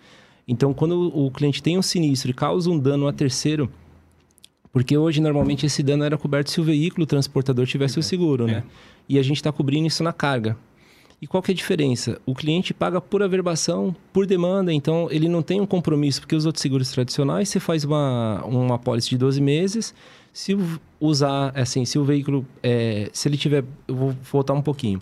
[0.47, 3.71] Então, quando o cliente tem um sinistro e causa um dano a terceiro,
[4.73, 8.65] porque hoje normalmente esse dano era coberto se o veículo transportador tivesse o seguro, né?
[8.67, 8.93] É.
[9.09, 10.57] E a gente está cobrindo isso na carga.
[11.23, 12.21] E qual que é a diferença?
[12.27, 16.45] O cliente paga por averbação, por demanda, então ele não tem um compromisso, porque os
[16.45, 19.95] outros seguros tradicionais você faz uma, uma apólice de 12 meses,
[20.33, 20.59] se
[20.99, 25.01] usar, assim, se o veículo, é, se ele tiver, eu vou voltar um pouquinho.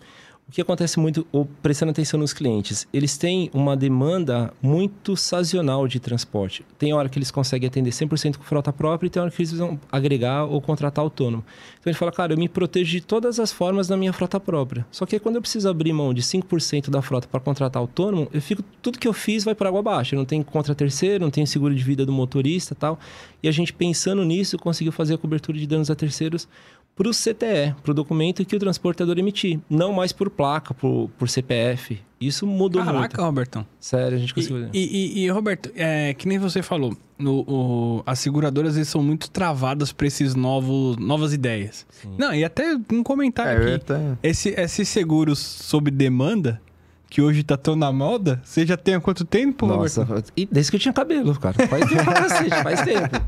[0.51, 5.87] O que acontece muito, ou prestando atenção nos clientes, eles têm uma demanda muito sazonal
[5.87, 6.67] de transporte.
[6.77, 9.53] Tem hora que eles conseguem atender 100% com frota própria e tem hora que eles
[9.53, 11.45] vão agregar ou contratar autônomo.
[11.79, 14.85] Então ele fala, cara, eu me protejo de todas as formas na minha frota própria.
[14.91, 18.43] Só que quando eu preciso abrir mão de 5% da frota para contratar autônomo, eu
[18.43, 20.17] fico, tudo que eu fiz vai para água abaixo.
[20.17, 22.99] Eu não tenho contra terceiro, não tenho seguro de vida do motorista tal.
[23.41, 26.49] E a gente pensando nisso, conseguiu fazer a cobertura de danos a terceiros
[26.94, 29.59] para o CTE, para o documento que o transportador emitir.
[29.68, 31.98] Não mais por placa, por, por CPF.
[32.20, 33.12] Isso mudou Caraca, muito.
[33.12, 33.66] Caraca, Robertão.
[33.81, 34.68] Sério, a gente conseguiu.
[34.74, 39.03] E, e, e, Roberto, é, que nem você falou, no, o, as seguradoras eles são
[39.03, 41.87] muito travadas para esses novos novas ideias.
[41.88, 42.14] Sim.
[42.18, 43.92] Não, e até um comentário é, aqui.
[43.92, 44.18] Até...
[44.22, 46.61] Esse, esses seguros sob demanda,
[47.11, 50.33] que hoje tá tão na moda, você já tem há quanto tempo, Nossa, Roberto?
[50.37, 51.66] E desde que eu tinha cabelo, cara.
[51.66, 53.20] Faz tempo pra cacete, faz tempo.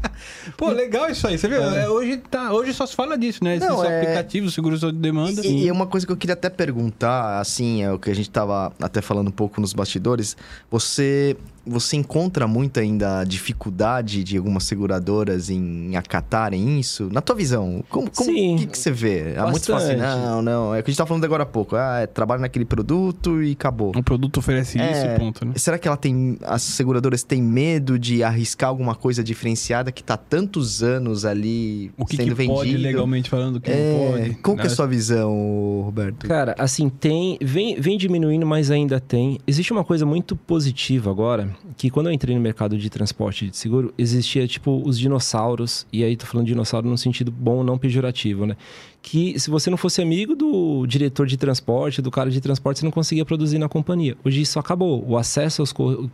[0.57, 1.61] Pô, legal isso aí, você viu?
[1.61, 1.89] É.
[1.89, 3.57] Hoje, tá, hoje só se fala disso, né?
[3.57, 4.01] Esses Não, é...
[4.01, 5.45] aplicativos, seguros de demanda.
[5.45, 8.31] E, e uma coisa que eu queria até perguntar, assim, é o que a gente
[8.31, 10.37] tava até falando um pouco nos bastidores.
[10.71, 17.09] Você você encontra muito ainda dificuldade de algumas seguradoras em acatarem isso?
[17.13, 19.35] Na tua visão, como, como que, que, você vê?
[19.37, 20.75] Há muito fácil, não, não.
[20.75, 21.77] É o que a gente tá falando agora há pouco.
[21.77, 23.93] Ah, é, trabalho naquele produto e acabou acabou.
[23.97, 25.53] O produto oferece É, isso e ponto, né?
[25.57, 26.39] Será que ela tem.
[26.43, 31.91] As seguradoras têm medo de arriscar alguma coisa diferenciada que tá há tantos anos ali
[31.97, 32.55] O que, sendo que vendido?
[32.59, 34.35] pode legalmente falando, o que É, não pode.
[34.43, 34.71] Qual que é né?
[34.73, 36.27] a sua visão, Roberto?
[36.27, 37.39] Cara, assim, tem.
[37.41, 39.39] Vem, vem diminuindo, mas ainda tem.
[39.47, 43.57] Existe uma coisa muito positiva agora, que quando eu entrei no mercado de transporte de
[43.57, 45.87] seguro, existia, tipo, os dinossauros.
[45.93, 48.57] E aí tô falando de dinossauro no sentido bom, não pejorativo, né?
[49.03, 52.85] Que se você não fosse amigo do diretor de transporte, do cara de transporte, você
[52.85, 54.17] não conseguia produzir na companhia.
[54.25, 55.05] Hoje isso acabou.
[55.07, 55.65] O acesso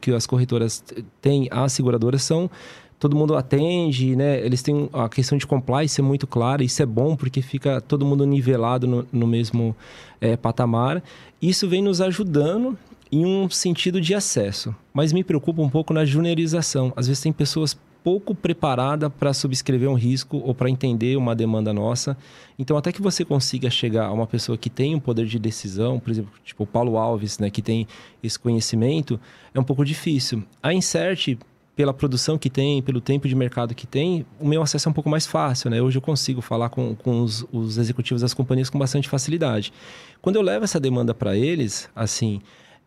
[0.01, 0.83] que as corretoras
[1.21, 2.51] têm às seguradoras são
[2.99, 4.45] todo mundo atende, né?
[4.45, 8.05] Eles têm a questão de compliance é muito clara, isso é bom porque fica todo
[8.05, 9.77] mundo nivelado no, no mesmo
[10.21, 11.03] eh, patamar.
[11.41, 12.77] Isso vem nos ajudando
[13.11, 16.93] em um sentido de acesso, mas me preocupa um pouco na juniorização.
[16.97, 21.73] Às vezes tem pessoas pouco preparadas para subscrever um risco ou para entender uma demanda
[21.73, 22.17] nossa.
[22.59, 25.99] Então, até que você consiga chegar a uma pessoa que tem um poder de decisão,
[25.99, 27.87] por exemplo, tipo o Paulo Alves, né, que tem
[28.23, 29.21] esse conhecimento,
[29.53, 30.43] é um pouco difícil.
[30.63, 31.37] A Insert,
[31.79, 34.93] pela produção que tem, pelo tempo de mercado que tem, o meu acesso é um
[34.93, 35.81] pouco mais fácil, né?
[35.81, 39.73] Hoje eu consigo falar com, com os, os executivos das companhias com bastante facilidade.
[40.21, 42.41] Quando eu levo essa demanda para eles, assim,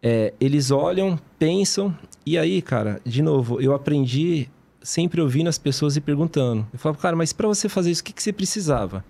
[0.03, 1.95] é, eles olham, pensam,
[2.25, 4.49] e aí, cara, de novo, eu aprendi
[4.81, 6.67] sempre ouvindo as pessoas e perguntando.
[6.73, 9.03] Eu falo, cara, mas para você fazer isso, o que, que você precisava?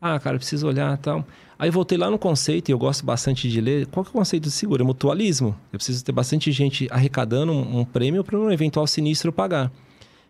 [0.00, 1.26] Ah, cara, preciso olhar tal.
[1.58, 3.86] Aí voltei lá no conceito, e eu gosto bastante de ler.
[3.86, 4.82] Qual que é o conceito de seguro?
[4.82, 5.56] É mutualismo.
[5.72, 9.70] Eu preciso ter bastante gente arrecadando um, um prêmio para um eventual sinistro pagar.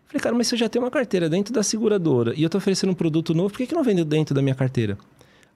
[0.07, 2.59] Falei, cara, mas se eu já tenho uma carteira dentro da seguradora e eu estou
[2.59, 4.97] oferecendo um produto novo, por que, que não vende dentro da minha carteira?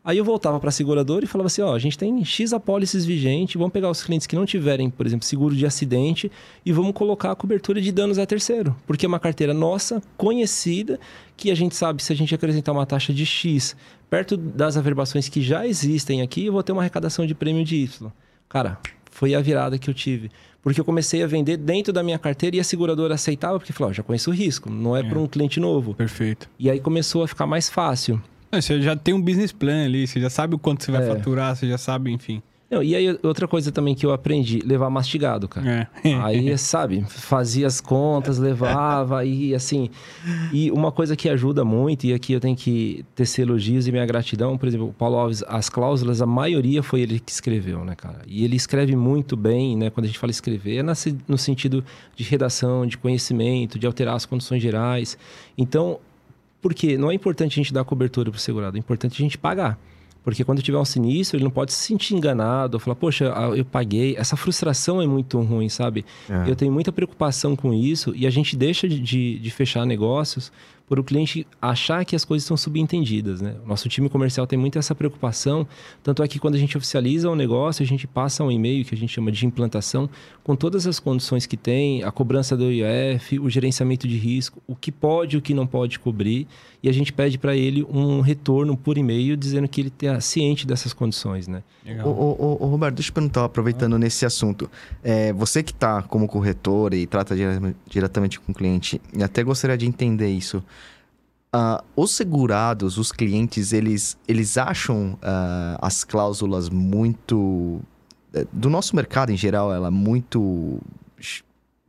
[0.04, 3.06] Aí eu voltava para a seguradora e falava assim: ó, a gente tem X apólices
[3.06, 6.32] vigente, vamos pegar os clientes que não tiverem, por exemplo, seguro de acidente
[6.66, 8.76] e vamos colocar a cobertura de danos a terceiro.
[8.88, 11.00] Porque é uma carteira nossa, conhecida,
[11.36, 13.76] que a gente sabe se a gente acrescentar uma taxa de X
[14.10, 17.76] perto das averbações que já existem aqui, eu vou ter uma arrecadação de prêmio de
[17.76, 18.10] Y.
[18.48, 18.80] Cara,
[19.12, 20.32] foi a virada que eu tive.
[20.62, 23.92] Porque eu comecei a vender dentro da minha carteira e a seguradora aceitava, porque falou:
[23.92, 25.04] ó, já conheço o risco, não é, É.
[25.04, 25.94] para um cliente novo.
[25.94, 26.50] Perfeito.
[26.58, 28.22] E aí começou a ficar mais fácil.
[28.52, 31.04] É, Você já tem um business plan ali, você já sabe o quanto você vai
[31.04, 31.06] É.
[31.08, 32.42] faturar, você já sabe, enfim.
[32.72, 35.90] Não, e aí, outra coisa também que eu aprendi, levar mastigado, cara.
[36.04, 36.14] É.
[36.22, 39.90] Aí, sabe, fazia as contas, levava e assim.
[40.54, 44.06] E uma coisa que ajuda muito, e aqui eu tenho que tecer elogios e minha
[44.06, 47.96] gratidão, por exemplo, o Paulo Alves, as cláusulas, a maioria foi ele que escreveu, né,
[47.96, 48.20] cara?
[48.28, 49.90] E ele escreve muito bem, né?
[49.90, 50.84] Quando a gente fala escrever, é
[51.28, 51.84] no sentido
[52.16, 55.18] de redação, de conhecimento, de alterar as condições gerais.
[55.58, 56.00] Então,
[56.62, 59.38] porque não é importante a gente dar cobertura para o segurado, é importante a gente
[59.38, 59.80] pagar.
[60.22, 63.64] Porque quando tiver um sinistro, ele não pode se sentir enganado, ou falar, poxa, eu
[63.64, 64.16] paguei.
[64.18, 66.06] Essa frustração é muito ruim, sabe?
[66.30, 66.50] É.
[66.50, 70.52] Eu tenho muita preocupação com isso e a gente deixa de, de, de fechar negócios
[70.90, 73.56] por o cliente achar que as coisas estão subentendidas, né?
[73.64, 75.68] O nosso time comercial tem muito essa preocupação,
[76.02, 78.96] tanto é que quando a gente oficializa o negócio, a gente passa um e-mail que
[78.96, 80.10] a gente chama de implantação,
[80.44, 84.76] com todas as condições que tem, a cobrança do IOF, o gerenciamento de risco, o
[84.76, 86.48] que pode e o que não pode cobrir,
[86.82, 90.66] e a gente pede para ele um retorno por e-mail dizendo que ele está ciente
[90.66, 91.62] dessas condições, né?
[91.86, 92.08] Legal.
[92.08, 94.70] Ô, ô, ô, ô, Roberto, deixa eu perguntar, aproveitando nesse assunto.
[95.04, 99.44] É, você que está como corretor e trata dire- diretamente com o cliente, e até
[99.44, 100.64] gostaria de entender isso.
[101.52, 107.82] Ah, os segurados, os clientes, eles, eles acham ah, as cláusulas muito.
[108.34, 110.80] eh, Do nosso mercado em geral, ela é muito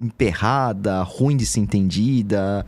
[0.01, 2.64] emperrada, ruim de ser entendida.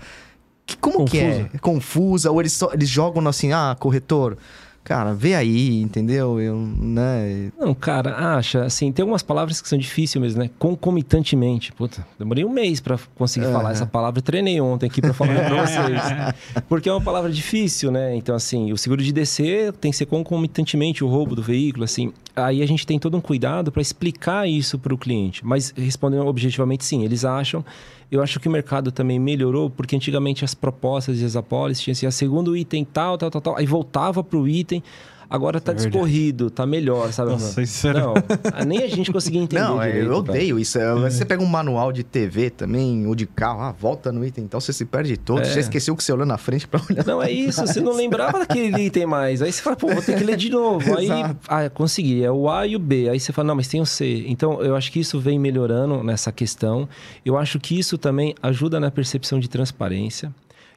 [0.66, 1.44] Que, como que é?
[1.44, 1.58] Confusa.
[1.60, 2.30] Confusa?
[2.30, 4.36] Ou eles, só, eles jogam assim, ah, corretor,
[4.84, 6.40] cara, vê aí, entendeu?
[6.40, 7.50] Eu, né?
[7.58, 10.50] Não, cara, acha, assim, tem algumas palavras que são difíceis mesmo, né?
[10.58, 11.72] Concomitantemente.
[11.72, 13.54] Puta, demorei um mês pra conseguir Aham.
[13.54, 14.20] falar essa palavra.
[14.20, 16.64] Treinei ontem aqui pra falar pra vocês.
[16.68, 18.14] Porque é uma palavra difícil, né?
[18.14, 22.12] Então, assim, o seguro de DC tem que ser concomitantemente o roubo do veículo, assim.
[22.34, 25.44] Aí a gente tem todo um cuidado pra explicar isso pro cliente.
[25.44, 27.64] Mas respondendo objetivamente, sim, eles acham.
[28.12, 31.92] Eu acho que o mercado também melhorou, porque antigamente as propostas e as apólices tinham
[31.92, 34.82] assim, a segundo item tal, tal, tal, tal, aí voltava pro item.
[35.32, 37.30] Agora tá É discorrido, tá melhor, sabe?
[37.30, 38.14] Nossa, isso era- Não,
[38.66, 40.36] nem a gente conseguia entender Não, é, direito, eu cara.
[40.38, 40.78] odeio isso.
[40.78, 44.44] É, Você pega um manual de TV também, ou de carro, ah, volta no item,
[44.44, 45.40] então você se perde todo.
[45.40, 45.44] É.
[45.44, 47.04] Já esqueceu que você olhou na frente pra olhar.
[47.06, 49.42] Não, é isso, você não lembrava daquele item mais.
[49.42, 50.96] Aí você fala, pô, vou ter que ler de novo.
[50.98, 51.08] Aí,
[51.48, 53.08] ah, consegui, é o A e o B.
[53.08, 54.24] Aí você fala, não, mas tem o C.
[54.26, 56.88] Então, eu acho que isso vem melhorando nessa questão.
[57.24, 60.32] Eu acho que isso também ajuda na percepção de transparência.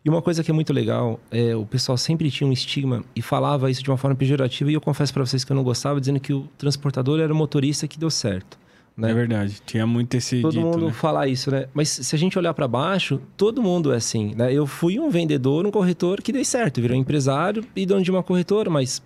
[0.05, 3.23] E uma coisa que é muito legal, é, o pessoal sempre tinha um estigma e
[3.23, 5.99] falava isso de uma forma pejorativa, e eu confesso para vocês que eu não gostava,
[5.99, 8.55] dizendo que o transportador era o motorista que deu certo.
[8.95, 9.09] Né?
[9.09, 9.59] É verdade.
[9.65, 10.93] Tinha muito esse Todo dito, mundo né?
[10.93, 11.65] fala isso, né?
[11.73, 14.53] Mas se a gente olhar para baixo, todo mundo é assim, né?
[14.53, 18.21] Eu fui um vendedor, um corretor que deu certo, virou empresário e dono de uma
[18.21, 19.01] corretora, mas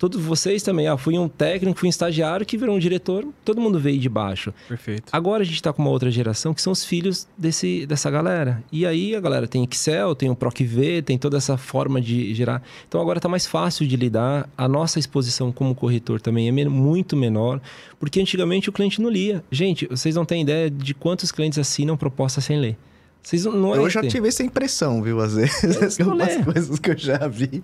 [0.00, 3.60] todos vocês também, ah, fui um técnico, fui um estagiário que virou um diretor, todo
[3.60, 4.50] mundo veio de baixo.
[4.66, 5.02] Perfeito.
[5.12, 8.64] Agora a gente está com uma outra geração que são os filhos desse, dessa galera.
[8.72, 12.62] E aí a galera tem Excel, tem o PROCV, tem toda essa forma de gerar.
[12.88, 14.48] Então agora está mais fácil de lidar.
[14.56, 17.60] A nossa exposição como corretor também é muito menor,
[17.98, 19.44] porque antigamente o cliente não lia.
[19.50, 22.78] Gente, vocês não têm ideia de quantos clientes assinam proposta sem ler.
[23.22, 26.00] Vocês não, não é eu já tive essa impressão, viu, às vezes.
[26.00, 27.62] Algumas coisas que eu já vi.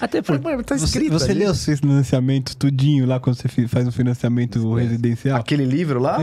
[0.00, 1.40] Até porque tá escrito Você, você ali.
[1.40, 5.38] lê os financiamentos tudinho lá quando você faz um financiamento residencial?
[5.38, 6.18] Aquele livro lá?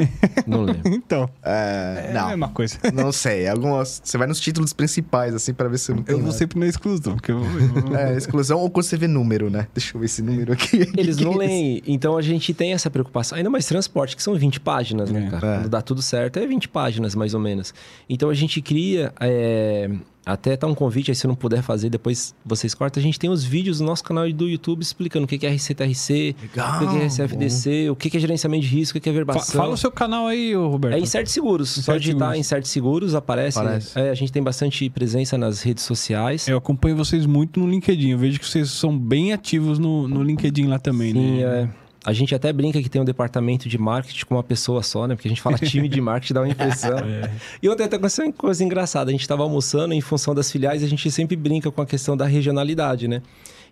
[0.45, 0.81] não lembro.
[0.91, 2.77] Então, É, é a não, mesma coisa.
[2.93, 3.47] não sei.
[3.47, 6.37] Algumas, você vai nos títulos principais, assim, pra ver se não tem Eu vou nada.
[6.37, 9.67] sempre na exclusão, porque eu, eu- É, exclusão ou quando você vê número, né?
[9.73, 10.77] Deixa eu ver esse número aqui.
[10.97, 11.83] Eles Que não que é leem.
[11.87, 13.37] Então a gente tem essa preocupação.
[13.37, 15.29] Ainda mais transporte, que são 20 páginas, né, É.
[15.31, 15.47] cara?
[15.47, 15.55] É.
[15.59, 17.73] Quando dá tudo certo, é 20 páginas, mais ou menos.
[18.09, 19.13] Então a gente cria.
[19.19, 19.89] é,
[20.25, 23.01] Até tá um convite aí, se não puder fazer, depois vocês cortam.
[23.01, 26.35] A gente tem os vídeos no nosso canal do YouTube explicando o que é RCTRC,
[26.41, 29.55] Legal, o que é RCFDC, o que é gerenciamento de risco, o que é verbação.
[29.59, 30.95] Fala o seu canal aí, Roberto.
[30.95, 31.69] É Insert Seguros.
[31.69, 32.39] Só Insert digitar Seguros.
[32.39, 33.59] Insert Seguros, aparece.
[33.59, 33.99] Aparece.
[33.99, 36.47] É, a gente tem bastante presença nas redes sociais.
[36.47, 38.11] Eu acompanho vocês muito no LinkedIn.
[38.11, 41.41] Eu vejo que vocês são bem ativos no, no LinkedIn lá também, Sim, né?
[41.41, 41.69] é.
[42.03, 45.15] A gente até brinca que tem um departamento de marketing com uma pessoa só, né?
[45.15, 46.97] Porque a gente fala time de marketing, dá uma impressão.
[47.61, 49.09] E ontem até aconteceu uma coisa engraçada.
[49.09, 52.17] A gente estava almoçando em função das filiais, a gente sempre brinca com a questão
[52.17, 53.21] da regionalidade, né?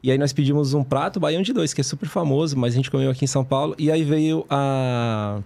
[0.03, 2.77] E aí nós pedimos um prato baião de dois, que é super famoso, mas a
[2.77, 3.75] gente comeu aqui em São Paulo.
[3.77, 5.39] E aí veio a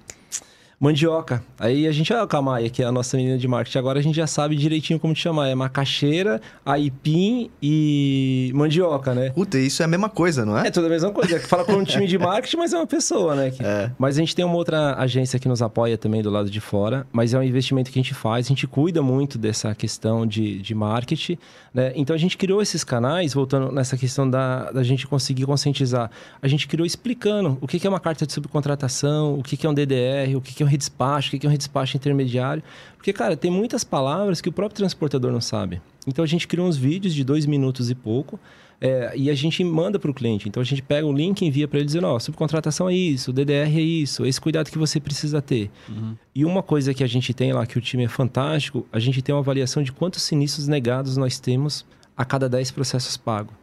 [0.79, 1.43] mandioca.
[1.59, 3.77] Aí a gente, ah, calma aí, que é a nossa menina de marketing.
[3.77, 5.47] Agora a gente já sabe direitinho como te chamar.
[5.47, 9.29] É macaxeira, aipim e mandioca, né?
[9.31, 10.67] Puta, isso é a mesma coisa, não é?
[10.67, 11.39] É tudo a mesma coisa.
[11.41, 13.51] Fala com um time de marketing, mas é uma pessoa, né?
[13.51, 13.91] Que- É.
[13.97, 17.05] Mas a gente tem uma outra agência que nos apoia também do lado de fora,
[17.12, 20.59] mas é um investimento que a gente faz, a gente cuida muito dessa questão de,
[20.59, 21.38] de marketing,
[21.73, 21.91] né?
[21.95, 26.09] Então a gente criou esses canais, voltando nessa questão da, da gente conseguir conscientizar.
[26.41, 29.65] A gente criou explicando o que que é uma carta de subcontratação, o que que
[29.65, 32.62] é um DDR, o que que é um redespacho, o que é um redespacho intermediário.
[32.97, 35.81] Porque, cara, tem muitas palavras que o próprio transportador não sabe.
[36.05, 38.39] Então a gente criou uns vídeos de dois minutos e pouco,
[38.81, 40.49] é, e a gente manda para o cliente.
[40.49, 43.31] Então a gente pega o link e envia para ele dizendo: ó, subcontratação é isso,
[43.31, 45.71] DDR é isso, esse cuidado que você precisa ter.
[46.36, 49.21] E uma coisa que a gente tem lá, que o time é fantástico, a gente
[49.21, 51.86] tem uma avaliação de quantos sinistros negados nós temos
[52.17, 53.53] a cada 10 processos pagos.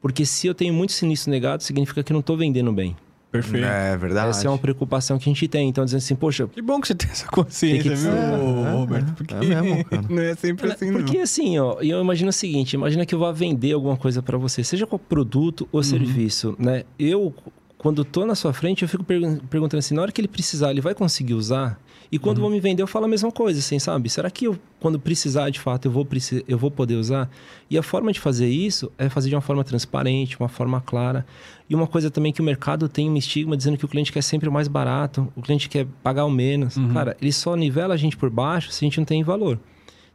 [0.00, 2.96] Porque se eu tenho muitos sinistros negados, significa que eu não estou vendendo bem.
[3.30, 3.66] Perfeito.
[3.66, 4.30] É verdade.
[4.30, 5.68] Essa é uma preocupação que a gente tem.
[5.68, 8.72] Então, dizendo assim, poxa, Que bom que você tem essa consciência, Tem que- viu, É,
[8.72, 9.08] Roberto?
[9.10, 10.02] é, Porque é mesmo, cara.
[10.08, 11.00] não é sempre assim, não.
[11.02, 14.38] Porque assim, ó, eu imagino o seguinte, imagina que eu vá vender alguma coisa para
[14.38, 15.68] você, seja qual produto Uhum.
[15.72, 16.84] ou serviço, né?
[16.98, 17.34] Eu
[17.76, 20.70] quando tô na sua frente, eu fico pergun- perguntando assim, na hora que ele precisar,
[20.72, 21.78] ele vai conseguir usar?
[22.10, 22.22] E Uhum.
[22.22, 24.08] quando vão me vender, eu falo a mesma coisa, assim, sabe?
[24.08, 26.06] Será que eu, quando precisar, de fato, eu vou,
[26.46, 27.30] eu vou poder usar?
[27.70, 31.26] E a forma de fazer isso é fazer de uma forma transparente, uma forma clara.
[31.68, 34.22] E uma coisa também que o mercado tem um estigma dizendo que o cliente quer
[34.22, 36.76] sempre o mais barato, o cliente quer pagar o menos.
[36.76, 36.92] Uhum.
[36.94, 39.58] Cara, ele só nivela a gente por baixo se a gente não tem valor.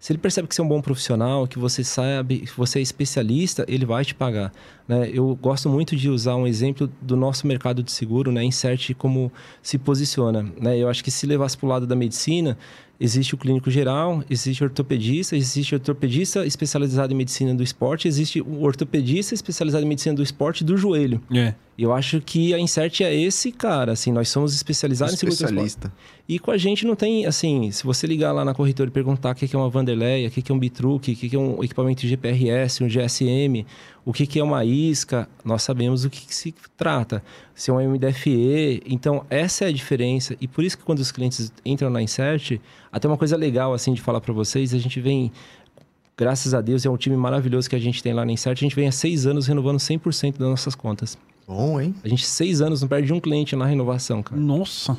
[0.04, 2.82] Se ele percebe que você é um bom profissional, que você sabe, que você é
[2.82, 4.52] especialista, ele vai te pagar.
[4.86, 5.10] Né?
[5.14, 8.44] Eu gosto muito de usar um exemplo do nosso mercado de seguro, né?
[8.44, 10.46] Insert como se posiciona.
[10.60, 10.78] Né?
[10.78, 12.58] Eu acho que se levasse para o lado da medicina,
[13.04, 18.08] existe o clínico geral, existe o ortopedista, existe o ortopedista especializado em medicina do esporte,
[18.08, 21.22] existe o ortopedista especializado em medicina do esporte do joelho.
[21.30, 21.54] É.
[21.78, 25.36] E eu acho que a Insert é esse cara, assim, nós somos especializados em seguro
[25.36, 25.68] de transporte.
[25.68, 26.14] Especialista.
[26.30, 29.32] E com a gente não tem, assim, se você ligar lá na corretora e perguntar
[29.32, 32.08] o que é uma Vanderleia, o que é um Bitruc, o que é um equipamento
[32.08, 33.66] GPRS, um GSM,
[34.06, 37.24] o que que é uma isca, nós sabemos o que, que se trata.
[37.56, 40.36] Se é um MDFE, então essa é a diferença.
[40.42, 42.60] E por isso que quando os clientes entram na Insert,
[42.92, 45.32] até uma coisa legal, assim, de falar para vocês, a gente vem...
[46.16, 48.58] Graças a Deus, é um time maravilhoso que a gente tem lá na Insert.
[48.60, 51.18] A gente vem há seis anos renovando 100% das nossas contas.
[51.48, 51.96] Bom, hein?
[52.04, 54.40] A gente, seis anos, não perde um cliente na renovação, cara.
[54.40, 54.96] Nossa.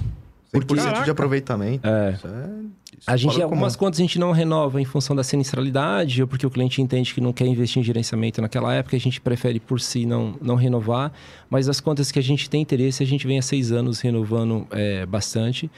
[0.54, 1.04] 100% Caraca.
[1.04, 1.86] de aproveitamento.
[1.86, 2.12] É.
[2.12, 2.30] Isso é...
[2.98, 3.86] isso A gente, algumas comum.
[3.86, 7.20] contas a gente não renova em função da sinistralidade, ou porque o cliente entende que
[7.20, 11.12] não quer investir em gerenciamento naquela época, a gente prefere por si não, não renovar.
[11.50, 14.66] Mas as contas que a gente tem interesse, a gente vem há seis anos renovando
[14.70, 15.70] é, bastante.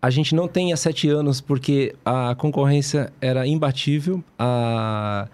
[0.00, 4.22] A gente não tem há sete anos porque a concorrência era imbatível.
[4.36, 5.28] A,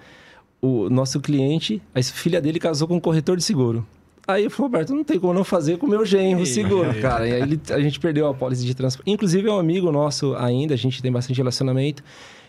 [0.61, 3.87] o nosso cliente, a filha dele casou com um corretor de seguro.
[4.29, 6.95] Aí eu falei, Roberto, não tem como não fazer com o meu genro o seguro,
[7.01, 7.27] cara.
[7.27, 9.11] E aí ele- a gente perdeu a pólice de transporte.
[9.11, 12.05] Inclusive é um amigo nosso ainda, a gente tem bastante relacionamento.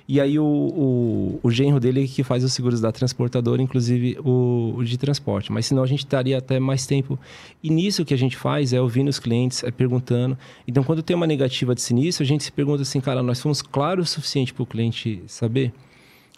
[0.05, 4.73] E aí o, o, o genro dele que faz os seguros da transportadora, inclusive o,
[4.75, 5.51] o de transporte.
[5.53, 7.17] Mas senão a gente estaria até mais tempo.
[7.63, 10.37] E nisso que a gente faz é ouvindo os clientes, é perguntando.
[10.67, 13.61] Então quando tem uma negativa de sinistro, a gente se pergunta assim, cara, nós fomos
[13.61, 15.71] claros o suficiente para o cliente saber?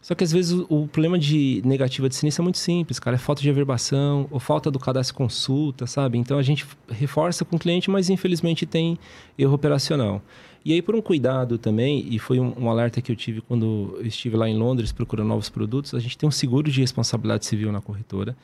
[0.02, 3.16] Só que às vezes o, problema de negativa de sinistro é muito simples, cara.
[3.16, 6.18] É falta de averbação, ou falta do cadastro consulta, sabe?
[6.18, 8.98] Então a gente reforça com o cliente, mas infelizmente tem
[9.38, 10.22] erro operacional.
[10.66, 13.96] E aí, por um cuidado também, e foi um, um, alerta que eu tive quando
[14.00, 17.46] eu estive lá em Londres procurando novos produtos, a gente tem um seguro de responsabilidade
[17.46, 18.36] civil na corretora.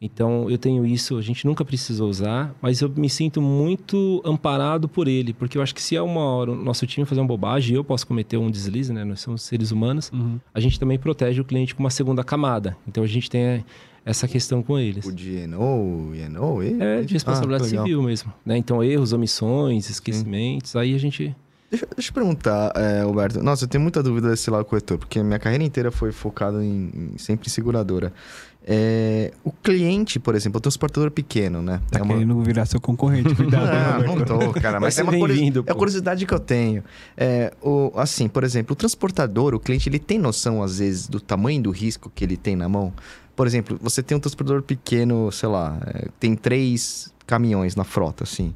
[0.00, 4.88] Então, eu tenho isso, a gente nunca precisou usar, mas eu me sinto muito amparado
[4.88, 7.26] por ele, porque eu acho que se é uma hora o nosso time fazer uma
[7.26, 9.04] bobagem, eu posso cometer um deslize, né?
[9.04, 10.38] Nós somos seres humanos, uhum.
[10.52, 12.76] a gente também protege o cliente com uma segunda camada.
[12.86, 13.64] Então, a gente tem
[14.04, 15.06] essa questão com eles.
[15.06, 18.32] O de ENO, ENO, É, de responsabilidade ah, civil mesmo.
[18.44, 18.58] Né?
[18.58, 20.78] Então, erros, omissões, esquecimentos, Sim.
[20.78, 21.34] aí a gente
[21.68, 23.42] Deixa, deixa eu perguntar, é, Alberto.
[23.42, 27.12] Nossa, eu tenho muita dúvida desse lado corretor, porque minha carreira inteira foi focada em,
[27.14, 28.12] em sempre em seguradora.
[28.68, 31.80] É, o cliente, por exemplo, o transportador pequeno, né?
[31.88, 32.14] Tá é uma...
[32.14, 34.04] querendo virar seu concorrente, cuidado.
[34.04, 36.82] não, não tô, cara, mas é uma curiosidade, é curiosidade que eu tenho.
[37.16, 41.20] É, o, assim, por exemplo, o transportador, o cliente, ele tem noção, às vezes, do
[41.20, 42.92] tamanho do risco que ele tem na mão?
[43.36, 48.24] Por exemplo, você tem um transportador pequeno, sei lá, é, tem três caminhões na frota,
[48.24, 48.52] assim.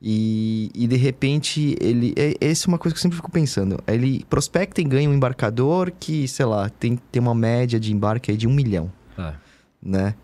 [0.00, 2.14] E, e de repente, ele.
[2.16, 3.82] É, essa é uma coisa que eu sempre fico pensando.
[3.88, 8.30] Ele prospecta e ganha um embarcador que, sei lá, tem, tem uma média de embarque
[8.30, 8.92] aí de um milhão.
[9.16, 9.34] Ah.
[9.82, 10.14] Né?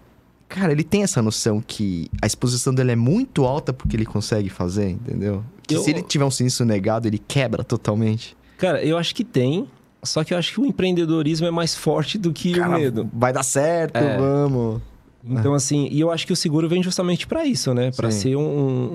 [0.48, 4.48] Cara, ele tem essa noção que a exposição dele é muito alta porque ele consegue
[4.48, 5.44] fazer, entendeu?
[5.66, 5.82] Que eu...
[5.82, 8.36] se ele tiver um sinistro negado, ele quebra totalmente.
[8.58, 9.68] Cara, eu acho que tem.
[10.02, 13.10] Só que eu acho que o empreendedorismo é mais forte do que Cara, o medo.
[13.12, 14.18] Vai dar certo, é.
[14.18, 14.80] vamos.
[15.26, 17.90] Então, assim, e eu acho que o seguro vem justamente para isso, né?
[17.90, 18.42] Para ser um,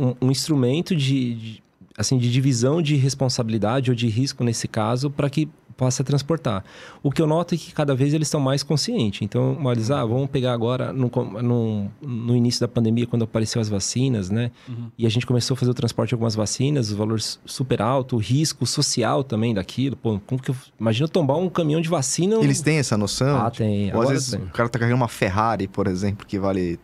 [0.09, 1.63] um, um instrumento de, de,
[1.97, 5.49] assim, de divisão de responsabilidade ou de risco nesse caso, para que
[5.79, 6.61] possa transportar.
[7.01, 9.21] O que eu noto é que cada vez eles estão mais conscientes.
[9.21, 11.09] Então, eles, ah, vamos pegar agora no,
[11.41, 14.51] no, no, início da pandemia, quando apareceu as vacinas, né?
[14.67, 14.91] Uhum.
[14.97, 18.17] E a gente começou a fazer o transporte de algumas vacinas, os valores super alto,
[18.17, 19.95] o risco social também daquilo.
[19.95, 22.35] Pô, como que eu, imagina tombar um caminhão de vacina.
[22.35, 23.37] Eles têm essa noção?
[23.37, 23.95] Ah, tem.
[23.95, 24.41] Ou às vezes tem.
[24.41, 26.77] o cara tá carregando uma Ferrari, por exemplo, que vale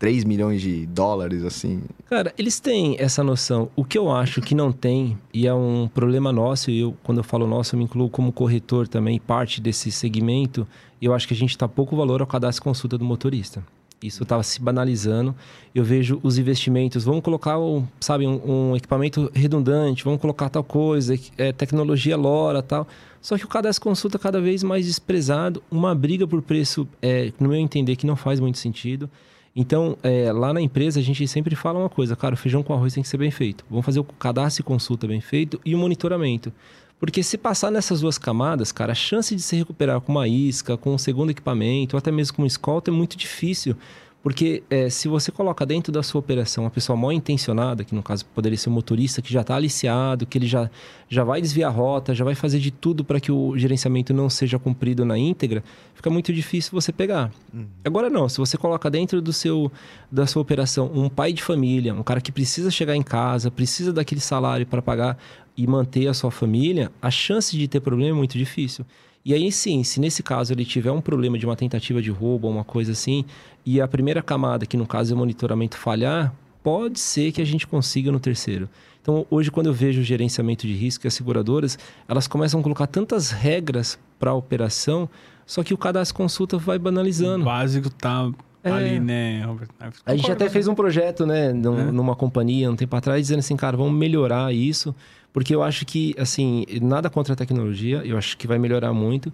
[0.00, 1.82] 3 milhões de dólares, assim.
[2.06, 3.70] Cara, eles têm essa noção.
[3.76, 7.18] O que eu acho que não tem, e é um problema nosso, e eu, quando
[7.18, 10.66] eu falo nosso, eu me incluo como corretor também, parte desse segmento,
[11.02, 13.62] eu acho que a gente está pouco valor ao cadastro consulta do motorista.
[14.02, 15.34] Isso estava se banalizando.
[15.74, 17.56] Eu vejo os investimentos, vamos colocar,
[18.00, 22.88] sabe, um, um equipamento redundante, vamos colocar tal coisa, é, tecnologia LoRa tal.
[23.20, 27.50] Só que o cadastro consulta cada vez mais desprezado, uma briga por preço, é, no
[27.50, 29.10] meu entender, que não faz muito sentido.
[29.54, 32.72] Então, é, lá na empresa, a gente sempre fala uma coisa, cara, o feijão com
[32.72, 33.64] arroz tem que ser bem feito.
[33.68, 36.52] Vamos fazer o cadastro e consulta bem feito e o monitoramento.
[37.00, 40.76] Porque se passar nessas duas camadas, cara, a chance de se recuperar com uma isca,
[40.76, 43.74] com um segundo equipamento, ou até mesmo com um escolta é muito difícil.
[44.22, 48.02] Porque é, se você coloca dentro da sua operação uma pessoa mal intencionada, que no
[48.02, 50.70] caso poderia ser um motorista que já está aliciado, que ele já,
[51.08, 54.28] já vai desviar a rota, já vai fazer de tudo para que o gerenciamento não
[54.28, 55.64] seja cumprido na íntegra,
[55.94, 57.30] fica muito difícil você pegar.
[57.52, 57.66] Uhum.
[57.82, 59.72] Agora não, se você coloca dentro do seu,
[60.12, 63.90] da sua operação um pai de família, um cara que precisa chegar em casa, precisa
[63.90, 65.16] daquele salário para pagar
[65.56, 68.84] e manter a sua família, a chance de ter problema é muito difícil.
[69.24, 72.46] E aí sim, se nesse caso ele tiver um problema de uma tentativa de roubo
[72.46, 73.24] ou uma coisa assim,
[73.64, 77.44] e a primeira camada, que no caso é o monitoramento, falhar, pode ser que a
[77.44, 78.68] gente consiga no terceiro.
[79.02, 82.62] Então, hoje, quando eu vejo o gerenciamento de risco e as seguradoras, elas começam a
[82.62, 85.08] colocar tantas regras para a operação,
[85.46, 87.42] só que o cadastro consulta vai banalizando.
[87.42, 88.30] O básico tá
[88.62, 88.70] é.
[88.70, 89.68] ali, né, Robert?
[90.04, 92.16] A gente até fez um projeto, né, numa é.
[92.16, 94.94] companhia um tempo atrás, dizendo assim, cara, vamos melhorar isso,
[95.32, 99.32] porque eu acho que, assim, nada contra a tecnologia, eu acho que vai melhorar muito.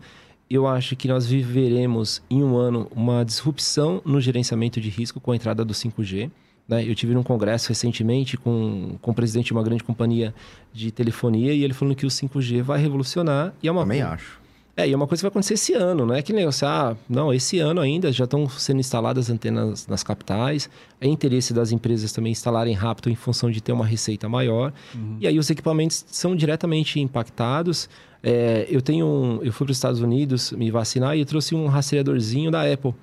[0.49, 5.33] Eu acho que nós viveremos em um ano uma disrupção no gerenciamento de risco com
[5.33, 6.31] a entrada do 5G.
[6.69, 6.89] Né?
[6.89, 10.35] Eu tive num congresso recentemente com, com o presidente de uma grande companhia
[10.73, 13.55] de telefonia e ele falando que o 5G vai revolucionar.
[13.63, 14.46] E é uma Também acho.
[14.77, 16.95] É, e é uma coisa que vai acontecer esse ano, não é que negócio, ah,
[17.09, 20.69] não, esse ano ainda já estão sendo instaladas antenas nas capitais.
[21.01, 24.75] É interesse das empresas também instalarem rápido em função de ter uma receita maior.
[24.95, 25.17] Uhum.
[25.19, 27.89] E aí os equipamentos são diretamente impactados.
[28.23, 31.55] É, eu tenho um, eu fui para os Estados Unidos me vacinar e eu trouxe
[31.55, 32.95] um rastreadorzinho da Apple.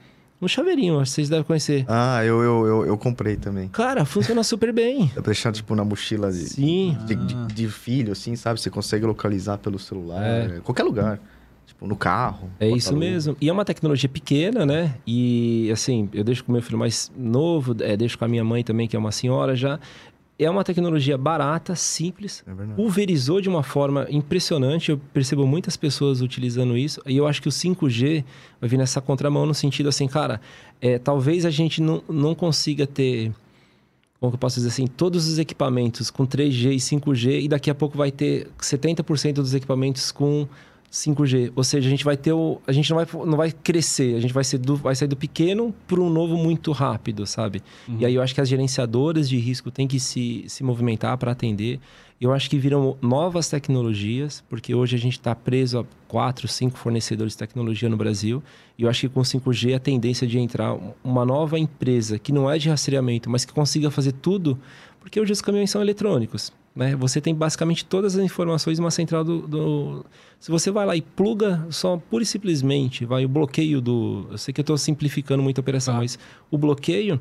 [0.44, 1.86] Um chaveirinho, vocês devem conhecer.
[1.88, 3.70] Ah, eu, eu, eu, eu comprei também.
[3.70, 5.06] Cara, funciona super bem.
[5.08, 6.98] Dá pra deixar, tipo, na mochila de, Sim.
[7.06, 8.60] De, de, de, filho, assim, sabe?
[8.60, 10.60] Você consegue localizar pelo celular, é.
[10.60, 11.20] qualquer lugar.
[11.66, 12.50] Tipo, no carro.
[12.60, 13.36] É isso mesmo.
[13.40, 14.96] E é uma tecnologia pequena, né?
[15.08, 18.64] E, assim, eu deixo com meu filho mais novo, é, deixo com a minha mãe
[18.64, 19.80] também, que é uma senhora já.
[20.38, 24.90] É uma tecnologia barata, simples, é pulverizou de uma forma impressionante.
[24.90, 27.02] Eu percebo muitas pessoas utilizando isso.
[27.06, 28.26] E eu acho que o 5G
[28.60, 30.42] vai vir nessa contramão no sentido assim, cara,
[30.82, 33.32] é, talvez a gente não, não consiga ter
[34.20, 37.70] como que eu posso dizer assim, todos os equipamentos com 3G e 5G e daqui
[37.70, 40.48] a pouco vai ter 70% dos equipamentos com
[40.94, 41.52] 5G.
[41.56, 42.62] Ou seja, a gente vai ter o.
[42.68, 45.18] A gente não vai, não vai crescer, a gente vai, ser do, vai sair do
[45.18, 47.64] pequeno para um novo muito rápido, sabe?
[47.88, 47.98] Uhum.
[48.00, 51.32] E aí eu acho que as gerenciadoras de risco têm que se, se movimentar para
[51.32, 51.80] atender.
[52.22, 56.78] Eu acho que viram novas tecnologias, porque hoje a gente está preso a quatro, cinco
[56.78, 58.42] fornecedores de tecnologia no Brasil.
[58.78, 62.50] E eu acho que com 5G a tendência de entrar uma nova empresa que não
[62.50, 64.58] é de rastreamento, mas que consiga fazer tudo,
[65.02, 66.54] porque hoje os caminhões são eletrônicos.
[66.76, 66.96] Né?
[66.96, 70.06] Você tem basicamente todas as informações numa central do, do,
[70.40, 74.28] Se você vai lá e pluga só pura e simplesmente, vai o bloqueio do.
[74.32, 76.00] Eu sei que eu estou simplificando muito a operação, ah.
[76.00, 76.18] mas
[76.50, 77.20] o bloqueio.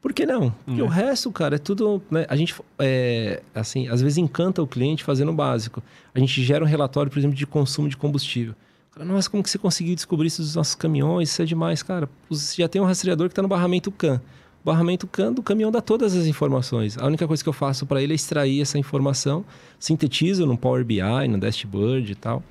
[0.00, 0.50] Por que não?
[0.64, 0.84] Porque hum.
[0.84, 2.00] o resto, cara, é tudo.
[2.10, 2.24] Né?
[2.28, 5.82] A gente, é, assim, às vezes encanta o cliente fazendo o básico.
[6.14, 8.54] A gente gera um relatório, por exemplo, de consumo de combustível.
[8.92, 11.30] Cara, nossa, como que você conseguiu descobrir isso dos nossos caminhões?
[11.30, 12.08] Isso é demais, cara.
[12.28, 14.20] Você já tem um rastreador que está no barramento CAN
[14.64, 16.98] barramento CAN do caminhão dá todas as informações.
[16.98, 19.44] A única coisa que eu faço para ele é extrair essa informação,
[19.78, 22.42] sintetizo no Power BI, no Dashboard e tal,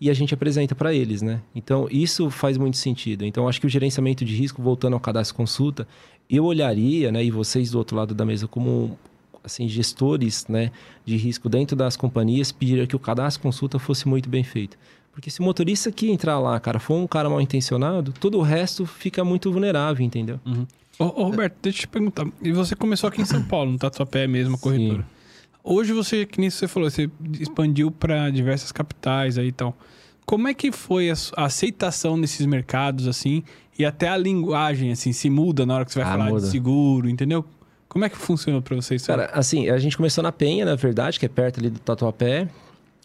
[0.00, 1.40] e a gente apresenta para eles, né?
[1.54, 3.24] Então, isso faz muito sentido.
[3.24, 5.88] Então, acho que o gerenciamento de risco, voltando ao cadastro consulta,
[6.28, 8.98] eu olharia, né, e vocês do outro lado da mesa como
[9.42, 10.72] assim, gestores, né,
[11.04, 14.76] de risco dentro das companhias, pediriam que o cadastro consulta fosse muito bem feito.
[15.12, 18.42] Porque se o motorista que entrar lá, cara, for um cara mal intencionado, todo o
[18.42, 20.38] resto fica muito vulnerável, entendeu?
[20.44, 20.66] Uhum.
[20.98, 22.26] Ô, ô, Roberto, deixa eu te perguntar.
[22.42, 25.02] E você começou aqui em São Paulo, no Tatuapé mesmo, a corretora.
[25.02, 25.16] Sim.
[25.62, 29.76] Hoje você, que nem você falou, você expandiu para diversas capitais aí e tal.
[30.24, 33.42] Como é que foi a, a, aceitação nesses mercados, assim,
[33.78, 36.40] e até a linguagem, assim, se muda na hora que você vai ah, falar muda.
[36.42, 37.44] de seguro, entendeu?
[37.88, 39.06] Como é que funcionou para vocês?
[39.06, 42.48] Cara, assim, a gente começou na Penha, na verdade, que é perto ali do Tatuapé.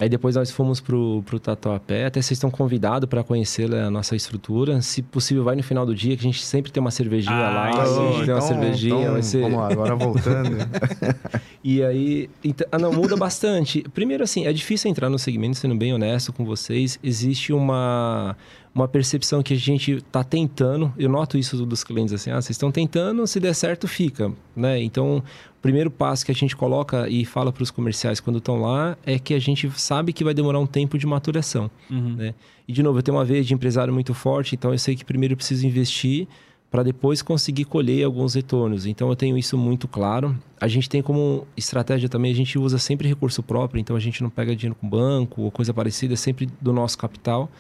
[0.02, 2.08] Aí depois nós fomos pro, pro Tatuapé.
[2.08, 4.82] Até vocês estão convidados para conhecer a nossa estrutura.
[4.82, 7.54] Se possível, vai no final do dia, que a gente sempre tem uma cervejinha ah,
[7.54, 7.70] lá.
[7.70, 9.00] Então, a gente então, tem uma então, cervejinha.
[9.00, 9.42] Então, vai ser...
[9.42, 10.58] Vamos lá, agora voltando.
[11.64, 13.84] e aí, então, ah, não, muda bastante.
[13.94, 16.98] Primeiro, assim, é difícil entrar no segmento, sendo bem honesto com vocês.
[17.04, 18.36] Existe uma
[18.74, 22.52] uma percepção que a gente está tentando, eu noto isso dos clientes assim, ah, vocês
[22.52, 24.82] estão tentando, se der certo, fica, né?
[24.82, 28.62] Então, o primeiro passo que a gente coloca e fala para os comerciais quando estão
[28.62, 32.16] lá é que a gente sabe que vai demorar um tempo de maturação, uhum.
[32.16, 32.34] né?
[32.66, 35.04] E, de novo, eu tenho uma vez de empresário muito forte, então eu sei que
[35.04, 36.28] primeiro eu preciso investir
[36.70, 38.86] para depois conseguir colher alguns retornos.
[38.86, 40.34] Então, eu tenho isso muito claro.
[40.62, 44.24] A gente tem como estratégia também, a gente usa sempre recurso próprio, então a gente
[44.24, 47.52] não pega dinheiro com banco ou coisa parecida, é sempre do nosso capital.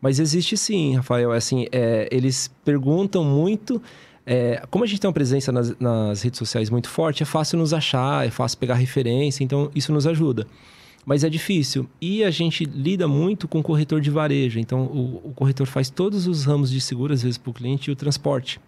[0.00, 1.32] Mas existe sim, Rafael.
[1.32, 3.82] Assim, é, eles perguntam muito.
[4.24, 7.58] É, como a gente tem uma presença nas, nas, redes sociais muito forte, é fácil
[7.58, 10.46] nos achar, é fácil pegar referência, então isso nos ajuda.
[11.06, 11.88] Mas é difícil.
[12.00, 14.58] E a gente lida muito com o corretor de varejo.
[14.58, 17.88] Então, o, o corretor faz todos os ramos de seguro, às vezes, para o cliente,
[17.88, 18.60] e o transporte.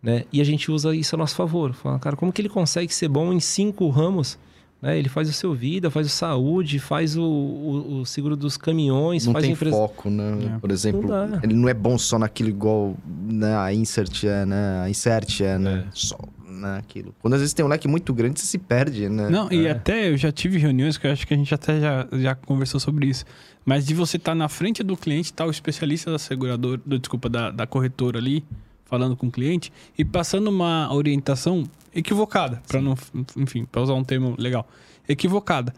[0.00, 0.24] Né?
[0.32, 1.72] E a gente usa isso a nosso favor.
[1.72, 4.38] Fala, cara, como que ele consegue ser bom em cinco ramos?
[4.80, 4.98] Né?
[4.98, 9.26] Ele faz o seu vida, faz o saúde, faz o, o, o seguro dos caminhões.
[9.26, 9.76] Não faz tem empresa...
[9.76, 10.54] foco, né?
[10.56, 10.58] É.
[10.58, 13.56] Por exemplo, não ele não é bom só naquilo igual né?
[13.56, 14.80] a Insert é, né?
[14.82, 15.84] A Insert é, né?
[15.86, 15.90] É.
[15.92, 16.18] Só
[16.60, 17.14] naquilo.
[17.20, 19.30] Quando às vezes tem um leque muito grande, você se perde, né?
[19.30, 19.54] Não, é.
[19.54, 22.34] e até eu já tive reuniões que eu acho que a gente até já, já
[22.34, 23.24] conversou sobre isso.
[23.64, 26.98] Mas de você estar tá na frente do cliente, tá o especialista da seguradora, do,
[26.98, 28.44] desculpa, da, da corretora ali,
[28.84, 31.64] falando com o cliente e passando uma orientação
[31.94, 32.96] equivocada, para não,
[33.36, 34.68] enfim, para usar um termo legal,
[35.08, 35.74] equivocada.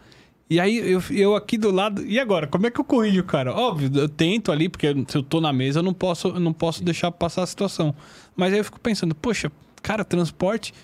[0.48, 2.46] E aí eu, eu aqui do lado, e agora?
[2.46, 3.54] Como é que eu corrijo, cara?
[3.54, 6.52] Óbvio, eu tento ali, porque se eu tô na mesa, eu não posso, eu não
[6.52, 7.94] posso deixar passar a situação.
[8.36, 9.50] Mas aí eu fico pensando, poxa,
[9.82, 10.74] cara, transporte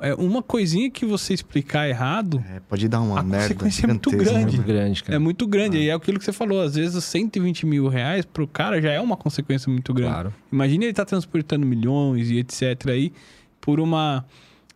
[0.00, 2.42] é, uma coisinha que você explicar errado.
[2.48, 3.54] É, pode dar uma a merda.
[3.54, 4.56] consequência é muito grande.
[4.56, 5.16] Muito grande cara.
[5.16, 5.76] É muito grande.
[5.76, 5.80] Ah.
[5.80, 6.62] E é aquilo que você falou.
[6.62, 10.12] Às vezes, 120 mil reais pro cara já é uma consequência muito grande.
[10.12, 10.34] Claro.
[10.50, 12.88] Imagina ele tá transportando milhões e etc.
[12.88, 13.12] aí
[13.60, 14.24] por uma.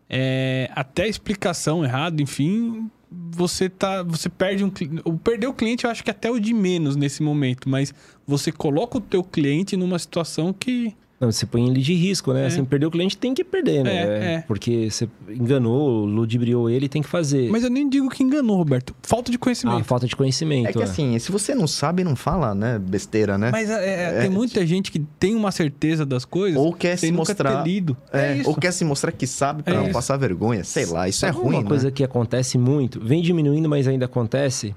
[0.09, 2.91] É, até explicação errada, enfim.
[3.11, 4.03] Você tá.
[4.03, 4.71] Você perde um
[5.19, 7.69] Perder o cliente, eu acho que até o de menos nesse momento.
[7.69, 7.95] Mas
[8.27, 10.95] você coloca o teu cliente numa situação que
[11.25, 12.45] não, você põe ele de risco, né?
[12.45, 12.47] É.
[12.47, 13.95] Assim, perder o cliente tem que perder, né?
[13.95, 14.41] É, é.
[14.47, 17.51] Porque você enganou, ludibriou ele, tem que fazer.
[17.51, 18.95] Mas eu nem digo que enganou, Roberto.
[19.03, 19.81] Falta de conhecimento.
[19.81, 20.69] Ah, falta de conhecimento.
[20.69, 20.85] É que é.
[20.85, 22.79] assim, se você não sabe, não fala, né?
[22.79, 23.51] Besteira, né?
[23.51, 26.61] Mas é, é, tem muita gente que tem uma certeza das coisas.
[26.61, 27.63] Ou quer se mostrar.
[27.63, 27.97] Ter lido.
[28.13, 29.93] É, ou quer se mostrar que sabe pra não isso.
[29.93, 30.65] passar vergonha.
[30.65, 31.57] Sei lá, isso Sabe é ruim.
[31.57, 31.91] Uma coisa né?
[31.91, 34.75] que acontece muito, vem diminuindo, mas ainda acontece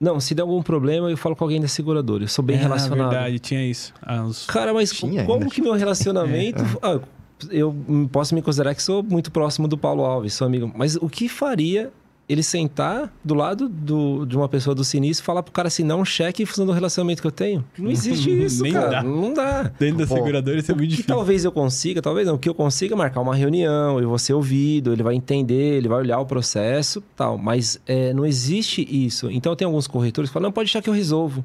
[0.00, 2.24] não, se der algum problema, eu falo com alguém da seguradora.
[2.24, 3.10] Eu sou bem é, relacionado.
[3.10, 3.92] verdade, tinha isso.
[4.00, 4.46] Ah, os...
[4.46, 5.54] Cara, mas tinha como ainda.
[5.54, 6.62] que meu relacionamento...
[6.82, 6.94] é.
[6.96, 7.00] ah,
[7.50, 7.74] eu
[8.10, 10.70] posso me considerar que sou muito próximo do Paulo Alves, sou amigo.
[10.74, 11.92] Mas o que faria
[12.30, 15.82] ele sentar do lado do, de uma pessoa do sinistro e falar pro cara assim,
[15.82, 17.64] não cheque em função do relacionamento que eu tenho.
[17.76, 18.88] Não existe isso, Nem cara.
[18.88, 19.02] Dá.
[19.02, 19.62] Não dá.
[19.64, 21.12] Dentro da seguradora isso é muito difícil.
[21.12, 22.36] talvez eu consiga, talvez não.
[22.36, 25.78] O que eu consiga é marcar uma reunião, eu vou ser ouvido, ele vai entender,
[25.78, 27.36] ele vai olhar o processo tal.
[27.36, 29.28] Mas é, não existe isso.
[29.28, 31.44] Então tem alguns corretores que falam, não, pode deixar que eu resolvo.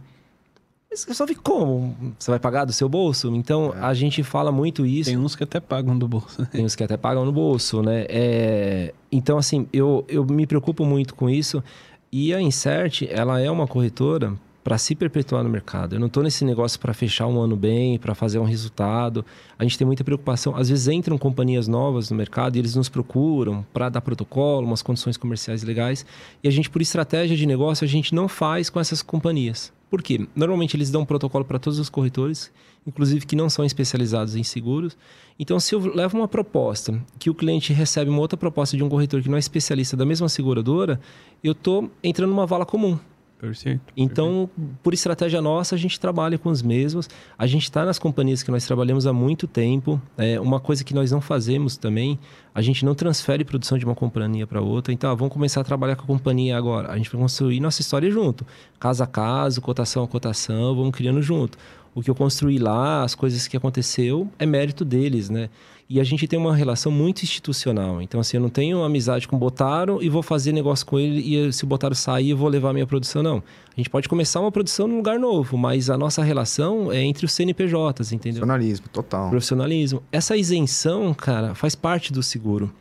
[1.03, 1.95] Resolve como?
[2.17, 3.33] Você vai pagar do seu bolso?
[3.35, 3.79] Então, É.
[3.81, 5.09] a gente fala muito isso.
[5.09, 6.45] Tem uns que até pagam do bolso.
[6.47, 8.05] Tem uns que até pagam no bolso, né?
[8.07, 11.63] É, Então, assim, eu, eu me preocupo muito com isso.
[12.11, 14.33] E a Insert, ela é uma corretora
[14.63, 15.93] para se perpetuar no mercado.
[15.95, 19.23] Eu não estou nesse negócio para fechar um ano bem, para fazer um resultado.
[19.59, 20.55] A gente tem muita preocupação.
[20.55, 24.81] Às vezes entram companhias novas no mercado e eles nos procuram para dar protocolo, umas
[24.81, 26.03] condições comerciais legais.
[26.43, 29.71] E a gente, por estratégia de negócio, a gente não faz com essas companhias.
[29.95, 30.27] Por quê?
[30.35, 32.51] Normalmente eles dão um protocolo para todos os corretores,
[32.85, 34.97] inclusive que não são especializados em seguros.
[35.39, 38.89] Então, se eu levo uma proposta que o cliente recebe uma outra proposta de um
[38.89, 40.99] corretor que não é especialista da mesma seguradora,
[41.41, 42.99] eu estou entrando numa vala comum.
[43.39, 43.81] Perfeito.
[43.97, 44.49] Então,
[44.81, 47.09] por estratégia nossa, a gente trabalha com os mesmos.
[47.37, 50.01] A gente está nas companhias que nós trabalhamos há muito tempo.
[50.17, 52.17] É uma coisa que nós não fazemos também,
[52.53, 54.93] a gente não transfere produção de uma companhia para outra.
[54.93, 56.91] Então, ah, vamos começar a trabalhar com a companhia agora.
[56.91, 58.45] A gente vai construir nossa história junto.
[58.79, 61.57] Caso a caso, cotação a cotação, vamos criando junto.
[61.93, 65.49] O que eu construí lá, as coisas que aconteceu, é mérito deles, né?
[65.87, 68.01] E a gente tem uma relação muito institucional.
[68.01, 71.21] Então, assim, eu não tenho amizade com o Botaro e vou fazer negócio com ele
[71.21, 73.21] e se o Botaro sair, eu vou levar a minha produção.
[73.21, 73.37] Não.
[73.37, 77.25] A gente pode começar uma produção num lugar novo, mas a nossa relação é entre
[77.25, 78.39] os CNPJs, entendeu?
[78.39, 79.29] Profissionalismo, total.
[79.29, 80.03] Profissionalismo.
[80.11, 82.73] Essa isenção, cara, faz parte do seguro.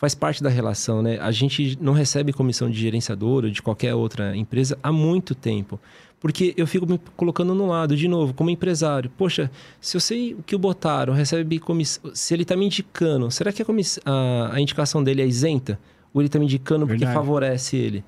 [0.00, 1.18] Faz parte da relação, né?
[1.20, 5.78] A gente não recebe comissão de gerenciador ou de qualquer outra empresa há muito tempo.
[6.18, 9.10] Porque eu fico me colocando no lado, de novo, como empresário.
[9.18, 12.12] Poxa, se eu sei que o Botaro recebe comissão...
[12.14, 14.00] Se ele está me indicando, será que a, comiss...
[14.02, 15.78] a, a indicação dele é isenta?
[16.14, 17.14] Ou ele está me indicando porque Verdade.
[17.14, 18.02] favorece ele?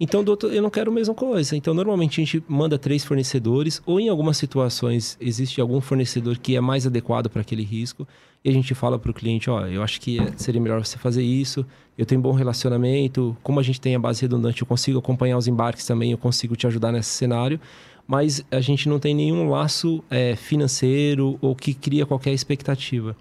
[0.00, 1.54] Então, doutor, eu não quero a mesma coisa.
[1.54, 6.56] Então, normalmente a gente manda três fornecedores, ou em algumas situações existe algum fornecedor que
[6.56, 8.08] é mais adequado para aquele risco,
[8.44, 11.22] e a gente fala para o cliente: ó, eu acho que seria melhor você fazer
[11.22, 11.64] isso,
[11.96, 15.48] eu tenho bom relacionamento, como a gente tem a base redundante, eu consigo acompanhar os
[15.48, 17.58] embarques também, eu consigo te ajudar nesse cenário,
[18.06, 23.16] mas a gente não tem nenhum laço é, financeiro ou que cria qualquer expectativa.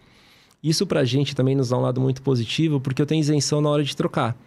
[0.61, 3.61] Isso para a gente também nos dá um lado muito positivo, porque eu tenho isenção
[3.61, 4.37] na hora de trocar.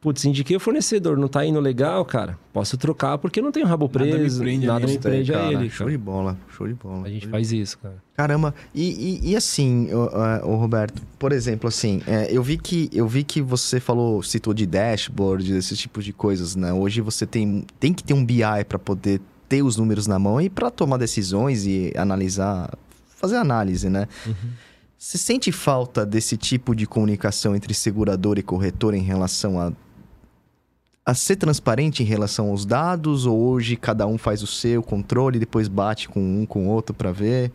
[0.00, 2.38] Putz, indiquei o fornecedor, não tá indo legal, cara.
[2.52, 5.52] Posso trocar porque não tenho rabo Nada me preso, prende nada me prende a Cara,
[5.52, 5.68] ele.
[5.68, 7.04] Show de bola, show de bola.
[7.04, 7.96] A gente faz isso, cara.
[8.16, 12.88] Caramba, e, e, e assim, ô, ô, Roberto, por exemplo, assim, é, eu vi que
[12.92, 16.72] eu vi que você falou, citou de dashboard, desses tipos de coisas, né?
[16.72, 20.40] Hoje você tem, tem que ter um BI para poder ter os números na mão
[20.40, 22.72] e para tomar decisões e analisar,
[23.16, 24.06] fazer análise, né?
[24.96, 29.72] Você sente falta desse tipo de comunicação entre segurador e corretor em relação a
[31.08, 35.38] a ser transparente em relação aos dados ou hoje cada um faz o seu controle
[35.38, 37.50] e depois bate com um com o outro para ver?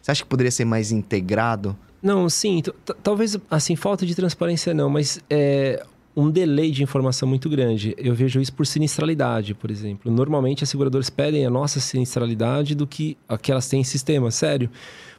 [0.00, 1.76] Você acha que poderia ser mais integrado?
[2.02, 2.62] Não, sim,
[3.02, 5.84] talvez assim, falta de transparência não, mas é
[6.16, 7.94] um delay de informação muito grande.
[7.98, 10.10] Eu vejo isso por sinistralidade, por exemplo.
[10.10, 14.30] Normalmente as seguradoras pedem a nossa sinistralidade do que a que elas têm em sistema,
[14.30, 14.70] sério.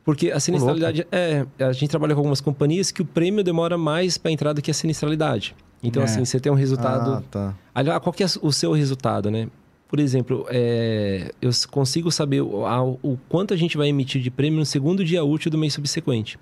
[0.04, 4.18] Porque a sinistralidade é, a gente trabalha com algumas companhias que o prêmio demora mais
[4.18, 5.56] para entrar do que a sinistralidade.
[5.88, 6.06] Então É.
[6.06, 7.56] assim, você tem um resultado Ah, tá.
[7.74, 9.48] Aliás, qual que é o seu resultado, né?
[9.88, 14.66] Por exemplo, é, eu consigo saber o, quanto a gente vai emitir de prêmio no
[14.66, 16.40] segundo dia útil do mês subsequente.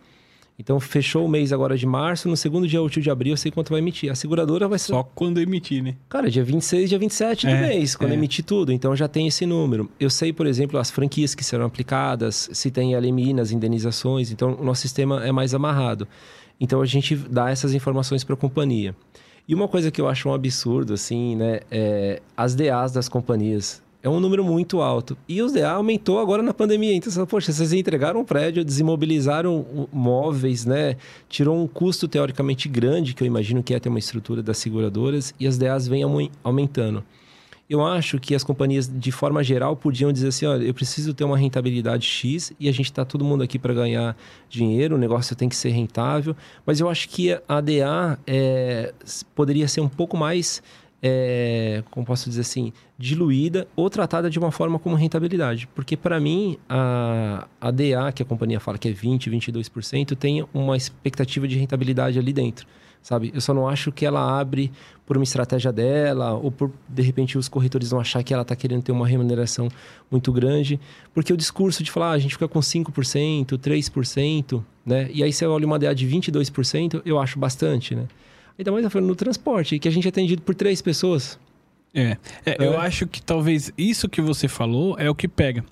[0.57, 3.51] Então, fechou o mês agora de março, no segundo dia útil de abril eu sei
[3.51, 4.11] quanto vai emitir.
[4.11, 4.93] A seguradora vai ser...
[4.93, 5.95] Só quando emitir, né?
[6.07, 8.13] Cara, dia 26, dia 27 do É, mês, quando é.
[8.13, 8.71] emitir tudo.
[8.71, 9.89] Então, já tem esse número.
[9.99, 14.31] Eu sei, por exemplo, as franquias que serão aplicadas, se tem LMI nas indenizações.
[14.31, 16.07] Então, o nosso sistema é mais amarrado.
[16.61, 18.95] Então, a gente dá essas informações para a companhia.
[19.47, 21.59] E uma coisa que eu acho um absurdo, assim, né?
[21.69, 23.81] É as DAs das companhias.
[24.01, 25.17] É um número muito alto.
[25.29, 26.93] E os DA aumentou agora na pandemia.
[26.93, 30.97] Então, você poxa, vocês entregaram um prédio, desimobilizaram móveis, né?
[31.29, 35.33] Tirou um custo teoricamente grande, que eu imagino que é ter uma estrutura das seguradoras,
[35.39, 37.01] e as DAs vêm aumen- aumentando.
[37.69, 41.23] Eu acho que as companhias, de forma geral, podiam dizer assim: olha, eu preciso ter
[41.23, 44.15] uma rentabilidade X e a gente está todo mundo aqui para ganhar
[44.49, 46.35] dinheiro, o negócio tem que ser rentável.
[46.65, 50.61] Mas eu acho que a ADA é, s- poderia ser um pouco mais,
[51.01, 55.67] é, como posso dizer assim, diluída ou tratada de uma forma como rentabilidade.
[55.73, 60.75] Porque, para mim, a ADA, que a companhia fala que é 20%, 22%, tem uma
[60.75, 62.67] expectativa de rentabilidade ali dentro
[63.03, 63.31] sabe?
[63.35, 64.71] Eu só não acho que ela abre
[65.05, 68.55] por uma estratégia dela ou por, de repente, os corretores vão achar que ela está
[68.55, 69.67] querendo ter uma remuneração
[70.09, 70.79] muito grande.
[71.13, 75.09] Porque o discurso de falar, ah, a gente fica com 5%, 3%, né?
[75.13, 78.05] E aí você olha uma DA de 22%, eu acho bastante, né?
[78.57, 81.37] Ainda mais falando no transporte, que a gente é atendido por três pessoas.
[81.93, 82.17] É.
[82.45, 82.77] É, Eu É.
[82.77, 85.63] acho que talvez isso que você falou é o que pega.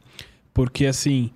[0.53, 1.31] Porque, assim,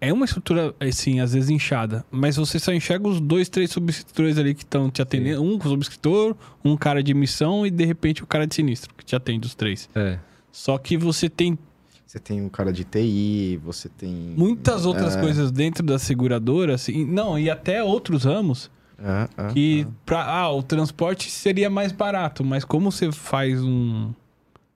[0.00, 4.36] é uma estrutura, assim, às vezes inchada, mas você só enxerga os dois, três subscritores
[4.38, 5.42] ali que estão te atendendo.
[5.42, 9.16] Um subscritor, um cara de missão e, de repente, o cara de sinistro que te
[9.16, 9.88] atende, os três.
[9.94, 10.18] É.
[10.52, 11.58] Só que você tem
[12.06, 14.12] Você tem um cara de TI, você tem.
[14.36, 15.20] Muitas outras É.
[15.20, 19.92] coisas dentro da seguradora, assim, não, e até outros ramos É, é, que é.
[20.06, 24.12] pra, ah, o transporte seria mais barato, mas como você faz um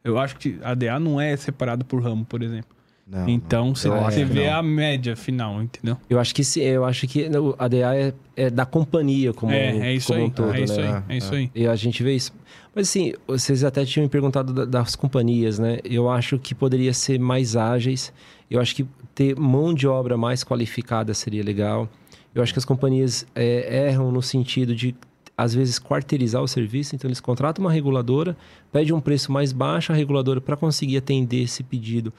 [0.03, 2.75] eu acho que a DA não é separado por ramo, por exemplo.
[3.11, 3.75] Não, então não.
[3.75, 4.57] você, você vê não.
[4.59, 5.97] a média final, entendeu?
[6.09, 9.77] Eu acho que sim, eu acho que a DA é, é da companhia como, é,
[9.79, 11.03] é isso como aí, um todo, é isso né?
[11.09, 11.39] aí, é isso É.
[11.39, 11.51] aí.
[11.55, 12.33] E a gente vê isso.
[12.73, 15.79] Mas assim, vocês até tinham me perguntado da- das companhias, né?
[15.85, 18.13] Eu acho que poderia ser mais ágeis.
[18.49, 21.89] Eu acho que ter mão de obra mais qualificada seria legal.
[22.33, 24.95] Eu acho que as companhias é, erram no sentido de,
[25.37, 26.95] às vezes, quarteirizar o serviço.
[26.95, 28.37] Então, eles contratam uma reguladora,
[28.73, 32.13] pedem um preço mais baixo à reguladora para conseguir atender esse pedido.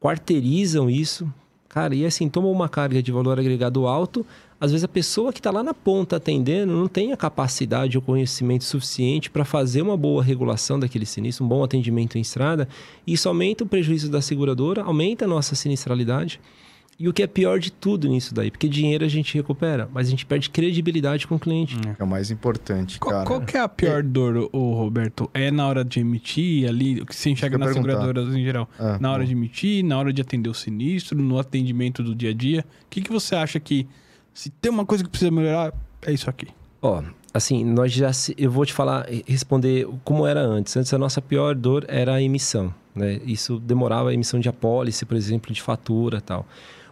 [0.00, 1.32] Quarteirizam isso.
[1.68, 4.24] Cara, e assim, toma uma carga de valor agregado alto.
[4.58, 8.02] Às vezes a pessoa que está lá na ponta atendendo não tem a capacidade ou
[8.02, 12.66] conhecimento suficiente para fazer uma boa regulação daquele sinistro, um bom atendimento em estrada.
[13.06, 16.40] Isso aumenta o prejuízo da seguradora, aumenta a nossa sinistralidade.
[16.98, 20.06] E o que é pior de tudo nisso daí, porque dinheiro a gente recupera, mas
[20.06, 21.76] a gente perde credibilidade com o cliente.
[21.98, 23.26] É o mais importante, Qual, cara.
[23.26, 25.30] qual que é a pior dor, o Roberto?
[25.34, 27.92] É na hora de emitir ali, o que se enxerga nas perguntar.
[27.98, 28.66] seguradoras em geral?
[28.78, 29.26] Ah, na hora bom.
[29.26, 32.64] de emitir, na hora de atender o sinistro, no atendimento do dia a dia.
[32.86, 33.86] O que, que você acha que,
[34.32, 36.48] se tem uma coisa que precisa melhorar, é isso aqui?
[36.80, 37.02] Ó,
[37.34, 40.74] assim, nós já se- eu vou te falar, responder como era antes.
[40.74, 43.20] Antes a nossa pior dor era a emissão, né?
[43.26, 46.46] Isso demorava a emissão de apólice, por exemplo, de fatura, tal.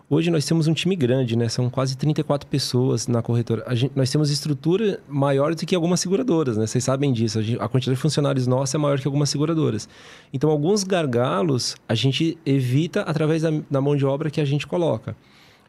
[0.09, 1.49] Hoje nós temos um time grande, né?
[1.49, 3.65] São quase 34 pessoas na corretora.
[3.75, 6.67] Gente- nós temos estrutura maior do que algumas seguradoras, né?
[6.67, 7.39] Vocês sabem disso.
[7.39, 9.89] A, gente- a quantidade de funcionários nossa é maior que algumas seguradoras.
[10.33, 14.67] Então, alguns gargalos a gente evita através da, da mão de obra que a gente
[14.67, 15.17] coloca.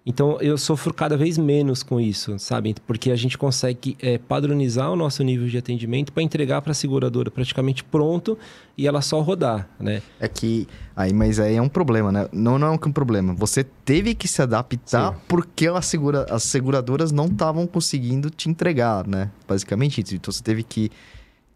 [0.06, 2.76] Então, eu sofro cada vez menos com isso, sabe?
[2.86, 6.76] Porque a gente consegue é, padronizar o nosso nível de atendimento para entregar para a
[6.76, 8.38] seguradora praticamente pronto
[8.78, 10.03] e ela só rodar, né?
[10.20, 10.68] É que.
[10.95, 12.30] Aí, mas aí é um problema, né?
[12.32, 13.34] Não, não é um problema.
[13.34, 15.20] Você teve que se adaptar Sim.
[15.28, 19.32] porque a segura, as seguradoras não estavam conseguindo te entregar, né?
[19.47, 20.16] Basicamente isso.
[20.16, 20.91] Então você teve que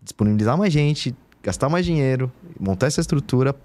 [0.01, 3.55] disponibilizar mais gente, gastar mais dinheiro, montar essa estrutura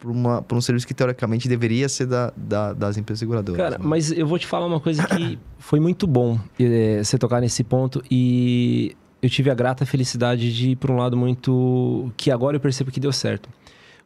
[0.00, 3.60] para um serviço que teoricamente deveria ser da, da- das empresas seguradoras.
[3.60, 3.84] Cara, né?
[3.86, 7.62] mas eu vou te falar uma coisa que foi muito bom eh, você tocar nesse
[7.62, 12.56] ponto e eu tive a grata felicidade de ir para um lado muito que agora
[12.56, 13.48] eu percebo que deu certo.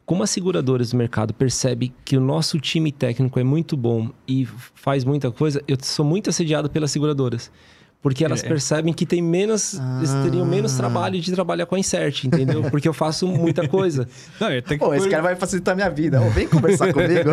[0.05, 4.45] Como as seguradoras do mercado percebem que o nosso time técnico é muito bom e
[4.75, 7.49] faz muita coisa, eu sou muito assediado pelas seguradoras.
[8.05, 8.47] Porque elas É.
[8.47, 10.77] percebem que tem menos, eles teriam menos Ah.
[10.77, 12.61] trabalho de trabalhar com a Insert, entendeu?
[12.69, 14.07] Porque eu faço muita coisa.
[14.39, 16.21] Não, é até que Pô, esse por- cara vai facilitar minha vida.
[16.21, 17.31] Ô, vem conversar comigo.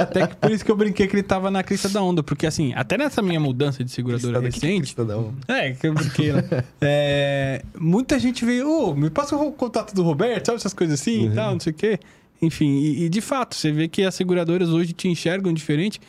[0.00, 2.24] Até que por isso que eu brinquei que ele tava na crista da onda.
[2.24, 4.80] Porque, assim, até nessa minha mudança de seguradora Crista que recente.
[4.82, 5.34] crista da onda?
[5.46, 6.42] É, que eu brinquei lá.
[6.80, 11.30] É, muita gente veio, ô, me passa o contato do Roberto, sabe essas coisas assim
[11.30, 12.00] e tal, não sei o quê.
[12.42, 16.00] Enfim, e, e de fato, você vê que as seguradoras hoje te enxergam diferente.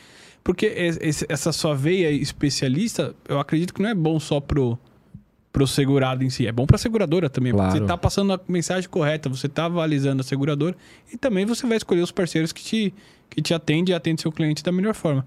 [0.42, 4.78] Porque es- esse- essa sua veia especialista, eu acredito que não é bom só pro,
[5.52, 7.52] pro segurado em si, é bom pra seguradora também.
[7.52, 7.72] Claro.
[7.72, 10.76] Você tá passando a mensagem correta, você tá avalizando a seguradora
[11.12, 12.94] e também você vai escolher os parceiros que te,
[13.28, 15.26] que te atendem e atendem seu cliente da melhor forma.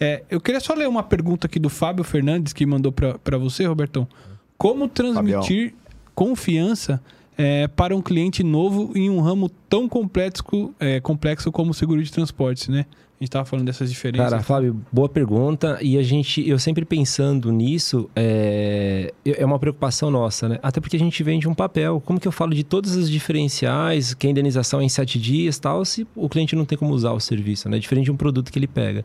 [0.00, 3.64] É, eu queria só ler uma pergunta aqui do Fábio Fernandes que mandou pra você,
[3.66, 4.06] Robertão.
[4.58, 5.74] Como transmitir
[6.14, 7.00] confiança
[7.36, 12.02] é, para um cliente novo em um ramo tão complexo, é, complexo como o seguro
[12.02, 12.86] de transportes, né?
[13.18, 14.28] A gente tava falando dessas diferenças.
[14.30, 15.78] Cara, Fábio, boa pergunta.
[15.80, 20.58] E a gente, eu sempre pensando nisso, é, é uma preocupação nossa, né?
[20.62, 22.02] Até porque a gente vende um papel.
[22.04, 25.58] Como que eu falo de todos os diferenciais, que a indenização é em sete dias
[25.58, 27.78] tal, se o cliente não tem como usar o serviço, né?
[27.78, 29.02] Diferente de um produto que ele pega.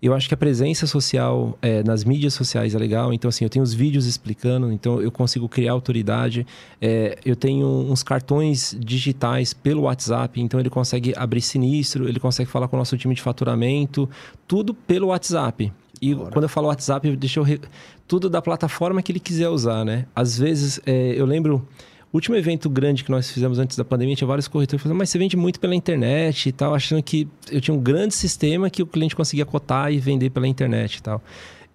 [0.00, 3.12] Eu acho que a presença social é, nas mídias sociais é legal.
[3.12, 6.46] Então, assim, eu tenho os vídeos explicando, então eu consigo criar autoridade.
[6.80, 12.48] É, eu tenho uns cartões digitais pelo WhatsApp, então ele consegue abrir sinistro, ele consegue
[12.48, 14.08] falar com o nosso time de faturamento,
[14.46, 15.72] tudo pelo WhatsApp.
[16.00, 17.44] E quando eu falo WhatsApp, deixa eu.
[17.44, 17.60] Re...
[18.06, 20.06] Tudo da plataforma que ele quiser usar, né?
[20.14, 21.66] Às vezes, é, eu lembro.
[22.10, 25.10] O último evento grande que nós fizemos antes da pandemia, tinha vários corretores falando, mas
[25.10, 28.82] você vende muito pela internet e tal, achando que eu tinha um grande sistema que
[28.82, 31.22] o cliente conseguia cotar e vender pela internet e tal.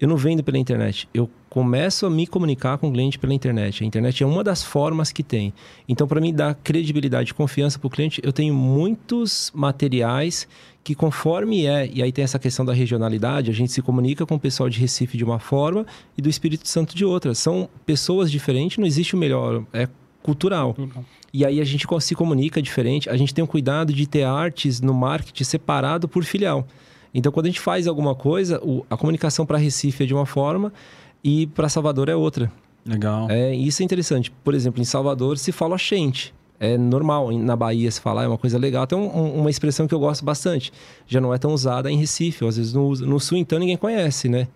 [0.01, 3.83] Eu não vendo pela internet, eu começo a me comunicar com o cliente pela internet.
[3.83, 5.53] A internet é uma das formas que tem.
[5.87, 10.47] Então, para mim dar credibilidade e confiança para o cliente, eu tenho muitos materiais
[10.83, 14.33] que conforme é, e aí tem essa questão da regionalidade, a gente se comunica com
[14.33, 15.85] o pessoal de Recife de uma forma
[16.17, 17.35] e do Espírito Santo de outra.
[17.35, 19.87] São pessoas diferentes, não existe o melhor, é
[20.23, 20.75] cultural.
[21.31, 24.81] E aí a gente se comunica diferente, a gente tem o cuidado de ter artes
[24.81, 26.65] no marketing separado por filial.
[27.13, 28.59] Então, quando a gente faz alguma coisa,
[28.89, 30.73] a comunicação para Recife é de uma forma
[31.23, 32.51] e para Salvador é outra.
[32.85, 33.29] Legal.
[33.29, 34.31] É, isso é interessante.
[34.43, 36.33] Por exemplo, em Salvador se fala oxente.
[36.59, 38.87] é normal na Bahia se falar, é uma coisa legal.
[38.87, 40.71] Tem um, uma expressão que eu gosto bastante.
[41.07, 44.27] Já não é tão usada em Recife, às vezes no, no Sul, então ninguém conhece,
[44.27, 44.47] né?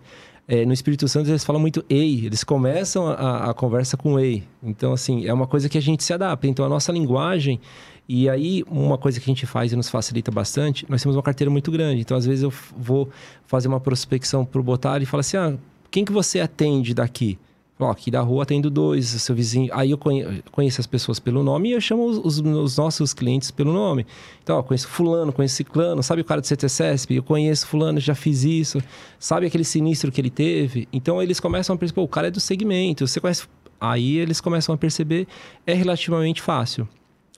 [0.47, 4.43] É, no Espírito Santo eles falam muito ei, eles começam a, a, conversa com ei.
[4.63, 6.47] Então, assim, é uma coisa que a gente se adapta.
[6.47, 7.59] Então, a nossa linguagem.
[8.07, 11.21] E aí, uma coisa que a gente faz e nos facilita bastante, nós temos uma
[11.21, 11.99] carteira muito grande.
[11.99, 13.09] Então, às vezes, eu vou
[13.45, 15.57] fazer uma prospecção para o Botar e falo assim: ah,
[15.91, 17.37] quem que você atende daqui?
[17.79, 19.69] Ó, aqui da rua atendo dois, seu vizinho.
[19.71, 19.99] Aí eu
[20.51, 24.05] conheço as pessoas pelo nome e eu chamo os, os nossos clientes pelo nome.
[24.41, 27.15] Então, ó, conheço fulano, conheço ciclano, sabe o cara do CTCSP?
[27.15, 28.81] Eu conheço fulano, já fiz isso.
[29.19, 30.87] Sabe aquele sinistro que ele teve?
[30.91, 33.47] Então, eles começam a perceber, o cara é do segmento, você conhece...
[33.79, 35.27] Aí eles começam a perceber,
[35.65, 36.89] é relativamente fácil.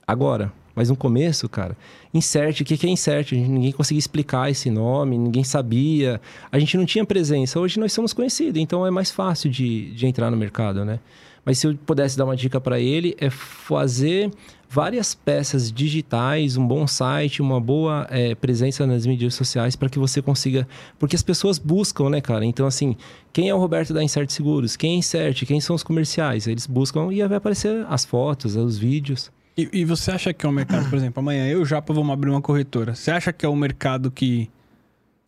[0.08, 1.76] Agora, mas no começo, cara,
[2.14, 3.34] insert, o que é insert?
[3.34, 6.22] Ninguém conseguia explicar esse nome, ninguém sabia.
[6.50, 7.60] A gente não tinha presença.
[7.60, 11.02] Hoje nós somos conhecidos, então é mais fácil de, de entrar no mercado, né?
[11.44, 14.32] Mas se eu pudesse dar uma dica para ele, é fazer
[14.70, 20.00] várias peças digitais, um bom site, uma boa é, presença nas mídias sociais para que
[20.00, 20.66] você consiga.
[20.98, 22.46] Porque as pessoas buscam, né, cara?
[22.46, 22.96] Então, assim,
[23.34, 24.78] quem é o Roberto da Insert Seguros?
[24.78, 25.46] Quem é Insert?
[25.46, 26.48] Quem são os comerciais?
[26.48, 29.30] Eles buscam e vai aparecer as fotos, os vídeos.
[29.60, 32.30] E, e, você acha que é um mercado, por exemplo, amanhã eu já vamos abrir
[32.30, 32.96] uma corretora.
[32.96, 34.50] Você acha que é um mercado que.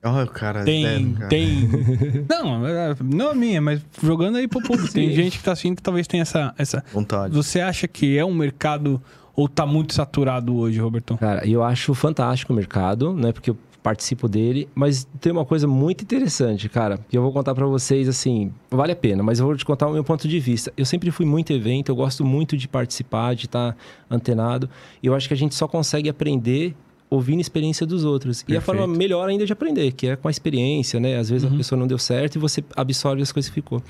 [0.03, 1.27] Olha o cara tem, deve, cara.
[1.27, 1.69] tem.
[2.29, 4.91] não, é, não a minha, mas jogando aí pro público.
[4.91, 6.83] Tem gente que tá assistindo que talvez tenha essa, essa.
[6.93, 7.33] Vontade.
[7.35, 9.01] Você acha que é um mercado
[9.35, 11.17] ou tá muito saturado hoje, Roberto?
[11.17, 13.31] Cara, eu acho fantástico o mercado, né?
[13.31, 17.65] Porque participo dele, mas tem uma coisa muito interessante, cara, que eu vou contar para
[17.65, 20.71] vocês assim, vale a pena, mas eu vou te contar o meu ponto de vista.
[20.77, 23.75] Eu sempre fui muito evento, eu gosto muito de participar, de estar
[24.09, 24.69] antenado,
[25.01, 26.75] e eu acho que a gente só consegue aprender
[27.09, 28.41] ouvindo a experiência dos outros.
[28.41, 28.55] Perfeito.
[28.55, 31.17] E a forma melhor ainda de aprender, que é com a experiência, né?
[31.17, 31.55] Às vezes uhum.
[31.55, 33.83] a pessoa não deu certo e você absorve as coisas que ficou.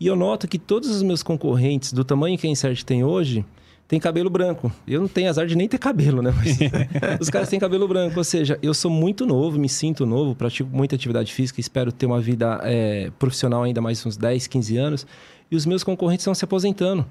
[0.00, 3.44] E eu noto que todos os meus concorrentes, do tamanho que a Insert tem hoje,
[3.92, 4.72] tem cabelo branco.
[4.88, 6.32] Eu não tenho azar de nem ter cabelo, né?
[6.34, 6.56] Mas
[7.20, 8.16] os caras têm cabelo branco.
[8.16, 12.06] Ou seja, eu sou muito novo, me sinto novo, pratico muita atividade física, espero ter
[12.06, 15.06] uma vida é, profissional ainda mais uns 10, 15 anos.
[15.50, 17.04] E os meus concorrentes estão se aposentando.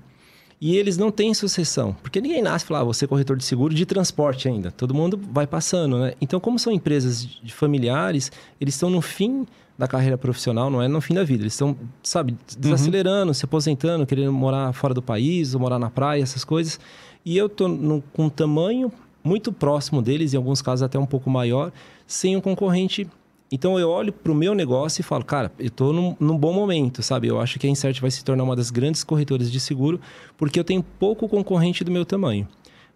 [0.60, 1.96] E eles não têm sucessão.
[2.02, 4.72] Porque ninguém nasce e fala, ah, você é corretor de seguro de transporte ainda.
[4.72, 6.14] Todo mundo vai passando, né?
[6.20, 9.46] Então, como são empresas de familiares, eles estão no fim
[9.82, 11.42] da carreira profissional, não é no fim da vida.
[11.42, 13.34] Eles estão, sabe, desacelerando, uhum.
[13.34, 16.80] se aposentando, querendo morar fora do país, ou morar na praia, essas coisas.
[17.26, 18.92] E eu tô no, com um tamanho
[19.24, 21.72] muito próximo deles, em alguns casos até um pouco maior,
[22.06, 23.08] sem um concorrente.
[23.52, 26.54] Então eu olho para o meu negócio e falo, cara, eu estou num, num, bom
[26.54, 27.28] momento, sabe?
[27.28, 30.00] Eu acho que a Insert vai se tornar uma das grandes corretoras de seguro,
[30.38, 32.48] porque eu tenho pouco concorrente do meu tamanho.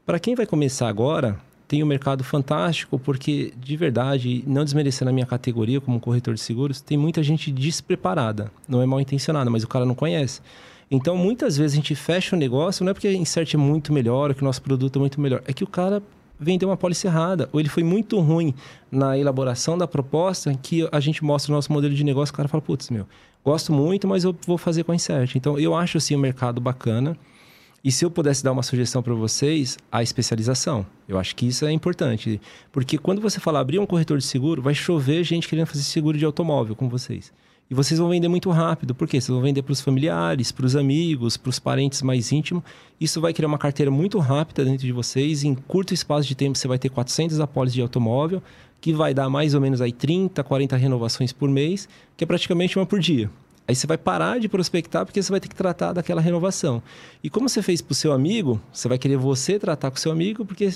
[0.06, 5.14] Para quem vai começar agora, tem um mercado fantástico, porque, de verdade, não desmerecendo a
[5.14, 8.52] minha categoria como corretor de seguros, tem muita gente despreparada.
[8.68, 10.42] Não é mal intencionada, mas o cara não conhece.
[10.90, 13.92] Então, muitas vezes a gente fecha o negócio, não é porque a Insert é muito
[13.92, 16.02] melhor, que o nosso produto é muito melhor, é que o cara
[16.40, 18.54] vendeu uma pólice errada, ou ele foi muito ruim
[18.92, 22.48] na elaboração da proposta, que a gente mostra o nosso modelo de negócio, o cara
[22.48, 23.08] fala, putz, meu,
[23.44, 25.36] gosto muito, mas eu vou fazer com a Insert.
[25.36, 27.18] Então, eu acho, assim, o um mercado bacana.
[27.86, 30.84] E se eu pudesse dar uma sugestão para vocês, a especialização.
[31.08, 32.42] Eu acho que isso é importante.
[32.72, 36.18] Porque quando você falar abrir um corretor de seguro, vai chover gente querendo fazer seguro
[36.18, 37.32] de automóvel com vocês.
[37.70, 38.96] E vocês vão vender muito rápido.
[38.96, 39.22] Por quê?
[39.22, 42.64] Vocês vão vender para os familiares, para os amigos, para os parentes mais íntimos.
[43.00, 45.44] Isso vai criar uma carteira muito rápida dentro de vocês.
[45.44, 48.42] Em curto espaço de tempo, você vai ter 400 apólices de automóvel,
[48.82, 52.80] que vai dar mais ou menos aí 30, 40 renovações por mês, que é praticamente
[52.80, 53.30] uma por dia.
[53.68, 56.84] Aí você vai parar de prospectar porque você vai ter que tratar daquela renovação.
[57.24, 60.00] E como você fez para o seu amigo, você vai querer você tratar com o
[60.00, 60.72] seu amigo, porque.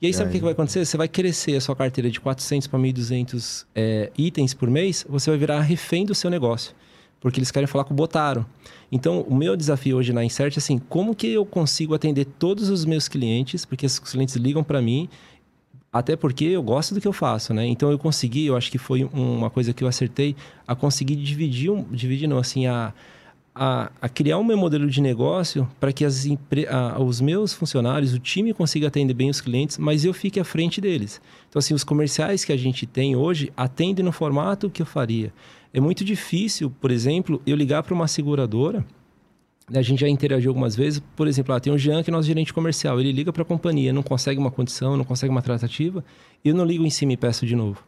[0.00, 0.84] E aí, sabe o que, que, vai acontecer?
[0.84, 5.30] Você vai crescer a sua carteira de 400 para 1.200 é, itens por mês, você
[5.30, 6.74] vai virar refém do seu negócio.
[7.18, 8.44] Porque eles querem falar com o Botaro.
[8.92, 12.68] Então, o meu desafio hoje na Insert é assim: como que eu consigo atender todos
[12.68, 13.64] os meus clientes?
[13.64, 15.08] Porque os clientes ligam para mim
[15.98, 17.66] até porque eu gosto do que eu faço, né?
[17.66, 20.36] Então eu consegui, eu acho que foi uma coisa que eu acertei,
[20.66, 22.92] a conseguir dividir, dividir não, assim, a,
[23.54, 26.26] a, a criar um meu modelo de negócio para que as
[26.68, 30.44] a, os meus funcionários, o time consiga atender bem os clientes, mas eu fique à
[30.44, 31.20] frente deles.
[31.48, 35.32] Então, assim, os comerciais que a gente tem hoje atendem no formato que eu faria.
[35.72, 38.84] É muito difícil, por exemplo, eu ligar para uma seguradora
[39.72, 41.02] a gente já interagiu algumas vezes.
[41.16, 43.00] Por exemplo, lá, tem o Jean, que é nosso gerente comercial.
[43.00, 46.04] Ele liga para a companhia, não consegue uma condição, não consegue uma tratativa.
[46.44, 47.85] Eu não ligo em cima e peço de novo.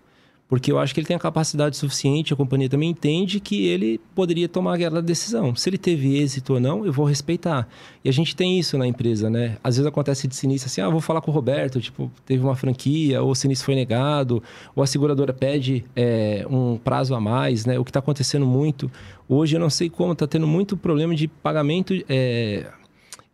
[0.48, 4.00] Porque eu acho que ele tem a capacidade suficiente, a companhia também entende que ele
[4.14, 5.54] poderia tomar aquela decisão.
[5.54, 7.68] Se ele teve êxito ou não, eu vou respeitar.
[8.02, 9.58] E a gente tem isso na empresa, né?
[9.62, 12.56] Às vezes acontece de sinistro assim, ah, vou falar com o Roberto, tipo, teve uma
[12.56, 14.42] franquia, ou o sinistro foi negado,
[14.74, 17.78] ou a seguradora pede é, um prazo a mais, né?
[17.78, 18.90] O que está acontecendo muito.
[19.28, 21.92] Hoje eu não sei como, está tendo muito problema de pagamento.
[22.08, 22.66] É,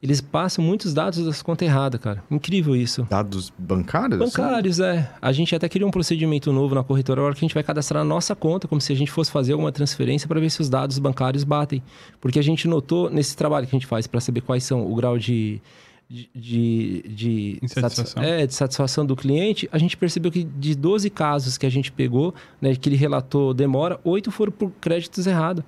[0.05, 2.22] eles passam muitos dados das contas erradas, cara.
[2.30, 3.07] Incrível isso.
[3.09, 4.18] Dados bancários?
[4.18, 5.11] Bancários, é.
[5.20, 8.02] A gente até criou um procedimento novo na corretora agora que a gente vai cadastrar
[8.02, 10.68] a nossa conta, como se a gente fosse fazer alguma transferência para ver se os
[10.68, 11.82] dados bancários batem.
[12.20, 14.94] Porque a gente notou nesse trabalho que a gente faz para saber quais são o
[14.94, 15.59] grau de,
[16.07, 18.22] de, de, de Insatisfação.
[18.22, 21.90] é, de satisfação do cliente, a gente percebeu que de 12 casos que a gente
[21.90, 25.64] pegou, né, que ele relatou demora, oito foram por créditos errados.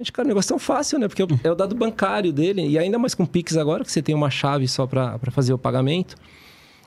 [0.00, 1.06] Gente, cara, o negócio é tão fácil, né?
[1.08, 4.00] Porque é o dado bancário dele, e ainda mais com o Pix agora, que você
[4.00, 6.16] tem uma chave só para fazer o pagamento.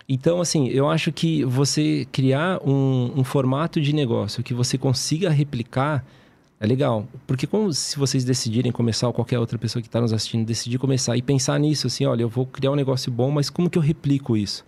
[0.10, 5.30] Então, assim, eu acho que você criar um, um formato de negócio que você consiga
[5.30, 6.04] replicar
[6.60, 7.08] é legal.
[7.28, 10.80] Porque como se vocês decidirem começar, ou qualquer outra pessoa que está nos assistindo decidir
[10.80, 13.78] começar e pensar nisso, assim, olha, eu vou criar um negócio bom, mas como que
[13.78, 14.66] eu replico isso?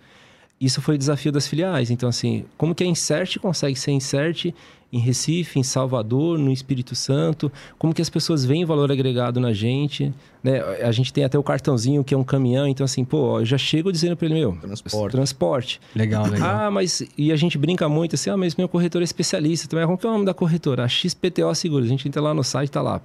[0.60, 1.90] Isso foi o desafio das filiais.
[1.90, 4.54] Então, assim, como que a Insert consegue ser Insert
[4.90, 7.52] em Recife, em Salvador, no Espírito Santo?
[7.78, 10.14] Como que as pessoas veem valor agregado na gente?
[10.42, 10.60] Né?
[10.82, 12.66] A gente tem até o cartãozinho que é um caminhão.
[12.66, 15.12] Então, assim, pô, ó, eu já chego dizendo para ele, meu, Transporte.
[15.12, 15.80] transporte.
[15.94, 16.48] Legal, legal.
[16.48, 17.02] Ah, mas...
[17.18, 19.68] E a gente brinca muito assim, ah, mas meu corretor é especialista.
[19.68, 20.84] Também, como que é o nome da corretora?
[20.84, 21.86] A XPTO Seguros.
[21.86, 23.02] A gente entra lá no site, tá lá,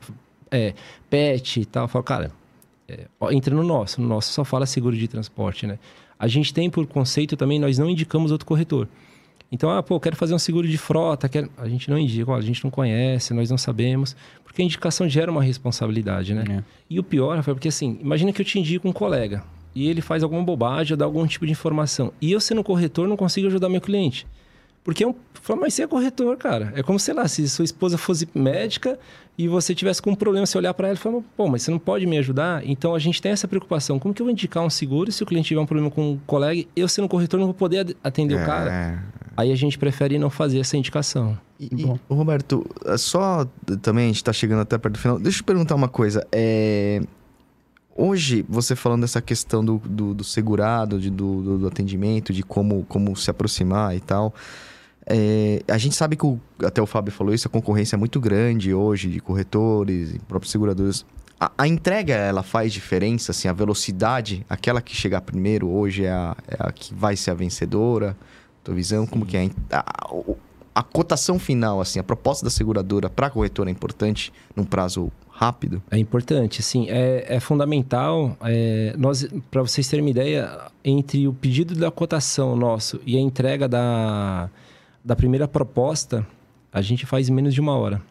[0.49, 0.73] é,
[1.09, 1.87] PET e tal.
[1.89, 2.31] Fala, cara,
[2.87, 4.01] é, ó, entra no nosso.
[4.01, 5.79] No nosso só fala seguro de transporte, né?
[6.21, 8.87] A gente tem por conceito também, nós não indicamos outro corretor.
[9.51, 11.49] Então, ah, pô, quero fazer um seguro de frota, quero...
[11.57, 15.09] a gente não indica, ó, a gente não conhece, nós não sabemos, porque a indicação
[15.09, 16.43] gera uma responsabilidade, né?
[16.47, 16.63] É.
[16.87, 19.43] E o pior, Rafael, porque assim, imagina que eu te indico um colega
[19.73, 23.17] e ele faz alguma bobagem, dá algum tipo de informação, e eu sendo corretor não
[23.17, 24.27] consigo ajudar meu cliente.
[24.83, 25.13] Porque é um.
[25.43, 26.71] Fala, mas você é corretor, cara.
[26.75, 28.97] É como, sei lá, se sua esposa fosse médica
[29.37, 31.71] e você tivesse com um problema, você olhar para ela e falar, pô, mas você
[31.71, 32.63] não pode me ajudar?
[32.67, 33.97] Então a gente tem essa preocupação.
[33.99, 36.19] Como que eu vou indicar um seguro se o cliente tiver um problema com um
[36.27, 38.71] colega, eu sendo corretor não vou poder atender o cara?
[38.73, 38.99] É.
[39.37, 41.37] Aí a gente prefere não fazer essa indicação.
[41.59, 43.45] E, e, ô, Roberto, é só
[43.81, 45.19] também a gente tá chegando até perto do final.
[45.19, 46.25] Deixa eu perguntar uma coisa.
[46.31, 47.01] É,
[47.95, 52.41] Hoje, você falando dessa questão do, do, do segurado, de, do, do- do atendimento, de
[52.41, 54.33] como, como se aproximar e tal.
[55.05, 58.19] É, a gente sabe que, o- até o Fábio falou isso, a concorrência é muito
[58.19, 61.05] grande hoje de corretores e próprios seguradores.
[61.39, 66.11] A, a entrega, ela faz diferença, assim, a velocidade, aquela que chegar primeiro hoje é
[66.11, 68.15] a, é a que vai ser a vencedora?
[68.63, 69.49] Tua visão, como que é?
[69.71, 69.83] A,
[70.75, 75.11] a cotação final, assim, a proposta da seguradora para a corretora é importante num prazo
[75.29, 75.81] rápido?
[75.89, 76.85] É importante, sim.
[76.89, 78.37] É, é fundamental.
[78.41, 83.19] É, nós, para vocês terem uma ideia, entre o pedido da cotação nosso e a
[83.19, 84.47] entrega da,
[85.03, 86.25] da primeira proposta,
[86.71, 88.01] a gente faz em menos de uma hora.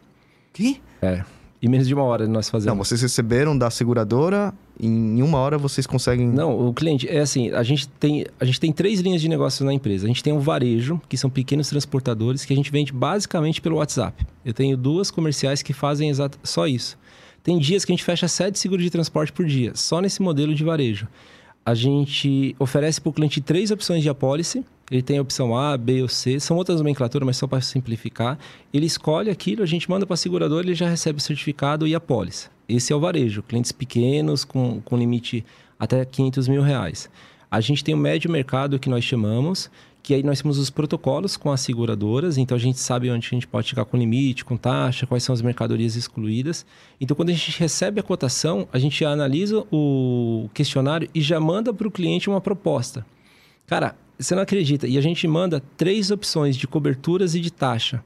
[0.53, 0.81] Que?
[1.01, 1.23] É.
[1.61, 2.87] Em menos de uma hora nós Não, fazemos.
[2.87, 6.27] vocês receberam da seguradora, em uma hora vocês conseguem.
[6.27, 9.63] Não, o cliente, é assim, a gente, tem, a gente tem três linhas de negócio
[9.63, 10.05] na empresa.
[10.05, 13.75] A gente tem um varejo, que são pequenos transportadores, que a gente vende basicamente pelo
[13.77, 14.25] WhatsApp.
[14.43, 16.97] Eu tenho duas comerciais que fazem exato, só isso.
[17.43, 20.55] Tem dias que a gente fecha sete seguros de transporte por dia, só nesse modelo
[20.55, 21.07] de varejo.
[21.65, 24.65] A gente oferece para o cliente três opções de apólice.
[24.89, 26.39] Ele tem a opção A, B ou C.
[26.39, 28.37] São outras nomenclaturas, mas só para simplificar.
[28.73, 31.93] Ele escolhe aquilo, a gente manda para a seguradora, ele já recebe o certificado e
[31.93, 32.49] a apólice.
[32.67, 33.43] Esse é o varejo.
[33.43, 35.45] Clientes pequenos, com, com limite
[35.79, 37.09] até 500 mil reais.
[37.49, 39.69] A gente tem o médio mercado que nós chamamos,
[40.03, 43.29] que aí nós temos os protocolos com as seguradoras, então a gente sabe onde a
[43.29, 46.65] gente pode chegar com limite, com taxa, quais são as mercadorias excluídas.
[46.99, 51.73] Então, quando a gente recebe a cotação, a gente analisa o questionário e já manda
[51.73, 53.05] para o cliente uma proposta.
[53.67, 54.87] Cara, você não acredita.
[54.87, 58.03] E a gente manda três opções de coberturas e de taxa.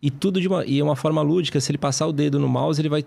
[0.00, 1.60] E tudo de uma, e é uma forma lúdica.
[1.60, 3.04] Se ele passar o dedo no mouse, ele vai.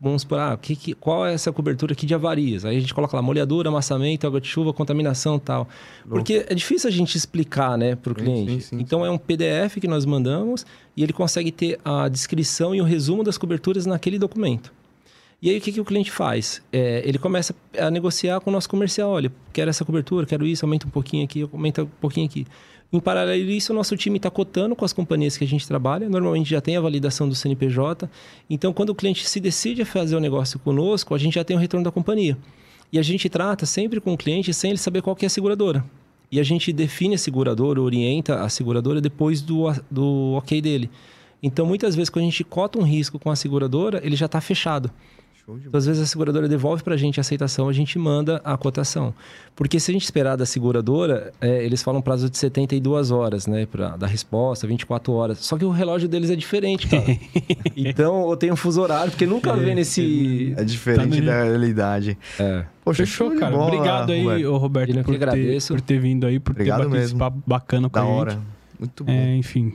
[0.00, 2.64] Vamos supor, ah, que, que, qual é essa cobertura aqui de avarias?
[2.64, 5.68] Aí a gente coloca lá molhadura, amassamento, água de chuva, contaminação e tal.
[6.08, 8.52] Porque é difícil a gente explicar, né, para o Sim, cliente.
[8.52, 10.64] sim, sim, então é um PDF que nós mandamos
[10.96, 14.72] e ele consegue ter a descrição e o resumo das coberturas naquele documento.
[15.40, 16.60] E aí o que, que o cliente faz?
[16.72, 19.10] É, ele começa a negociar com o nosso comercial.
[19.10, 22.44] Olha, quero essa cobertura, quero isso, aumenta um pouquinho aqui, aumenta um pouquinho aqui.
[22.90, 25.66] Em paralelo a isso, o nosso time está cotando com as companhias que a gente
[25.68, 26.08] trabalha.
[26.08, 28.08] Normalmente já tem a validação do CNPJ.
[28.48, 31.54] Então, quando o cliente se decide a fazer o negócio conosco, a gente já tem
[31.54, 32.38] o retorno da companhia.
[32.90, 35.30] E a gente trata sempre com o cliente sem ele saber qual que é a
[35.30, 35.84] seguradora.
[36.32, 40.90] E a gente define a seguradora, orienta a seguradora depois do, do ok dele.
[41.42, 44.40] Então, muitas vezes, quando a gente cota um risco com a seguradora, ele já está
[44.40, 44.90] fechado.
[45.56, 48.56] Então, às vezes a seguradora devolve para a gente a aceitação, a gente manda a
[48.56, 49.14] cotação.
[49.56, 53.66] Porque se a gente esperar da seguradora, é, eles falam prazo de 72 horas, né?
[53.66, 55.38] Para dar resposta, 24 horas.
[55.38, 57.04] Só que o relógio deles é diferente, cara.
[57.76, 60.54] então, eu tenho um fuso horário, porque nunca vê nesse...
[60.56, 62.18] É diferente Tá da realidade.
[62.38, 62.64] É.
[62.84, 63.56] Poxa, Fechou, cara.
[63.56, 64.46] bola, Obrigado aí, Roberto.
[64.52, 65.74] ô Roberto, que por ter, agradeço.
[65.74, 67.06] por ter vindo aí, por Obrigado ter batido mesmo.
[67.16, 68.14] esse papo bacana com Da a gente.
[68.16, 68.38] hora.
[68.78, 69.12] Muito bom.
[69.12, 69.72] É, enfim.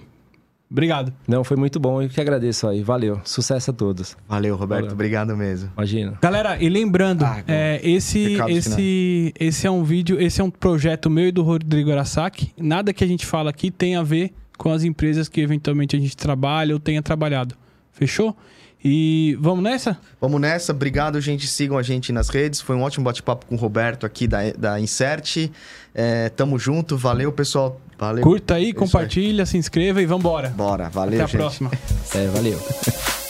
[0.74, 1.14] Obrigado.
[1.28, 2.02] Não, foi muito bom.
[2.02, 2.82] Eu que agradeço aí.
[2.82, 3.22] Valeu.
[3.24, 4.18] Sucesso a todos.
[4.28, 4.82] Valeu, Roberto.
[4.82, 4.94] Valeu.
[4.96, 5.72] Obrigado mesmo.
[5.78, 6.18] Imagina.
[6.20, 11.12] Galera, e lembrando, Ah, é, esse, esse, esse é um vídeo, esse é um projeto
[11.12, 12.52] meu e do Rodrigo Arasaki.
[12.58, 16.00] Nada que a gente fala aqui tem a ver com as empresas que eventualmente a
[16.00, 17.56] gente trabalha ou tenha trabalhado.
[17.92, 18.36] Fechou?
[18.84, 19.98] E vamos nessa?
[20.20, 20.74] Vamos nessa.
[20.74, 21.48] Obrigado, gente.
[21.48, 22.60] Sigam a gente nas redes.
[22.60, 25.50] Foi um ótimo bate-papo com o Roberto aqui da, da Insert.
[25.94, 26.98] É, tamo junto.
[26.98, 27.80] Valeu, pessoal.
[28.04, 28.22] Valeu.
[28.24, 30.50] Curta aí, É compartilha, se inscreva e vambora.
[30.50, 30.90] Bora.
[30.90, 31.38] Valeu, Até a gente.
[31.38, 31.72] próxima.
[32.14, 32.60] É, valeu.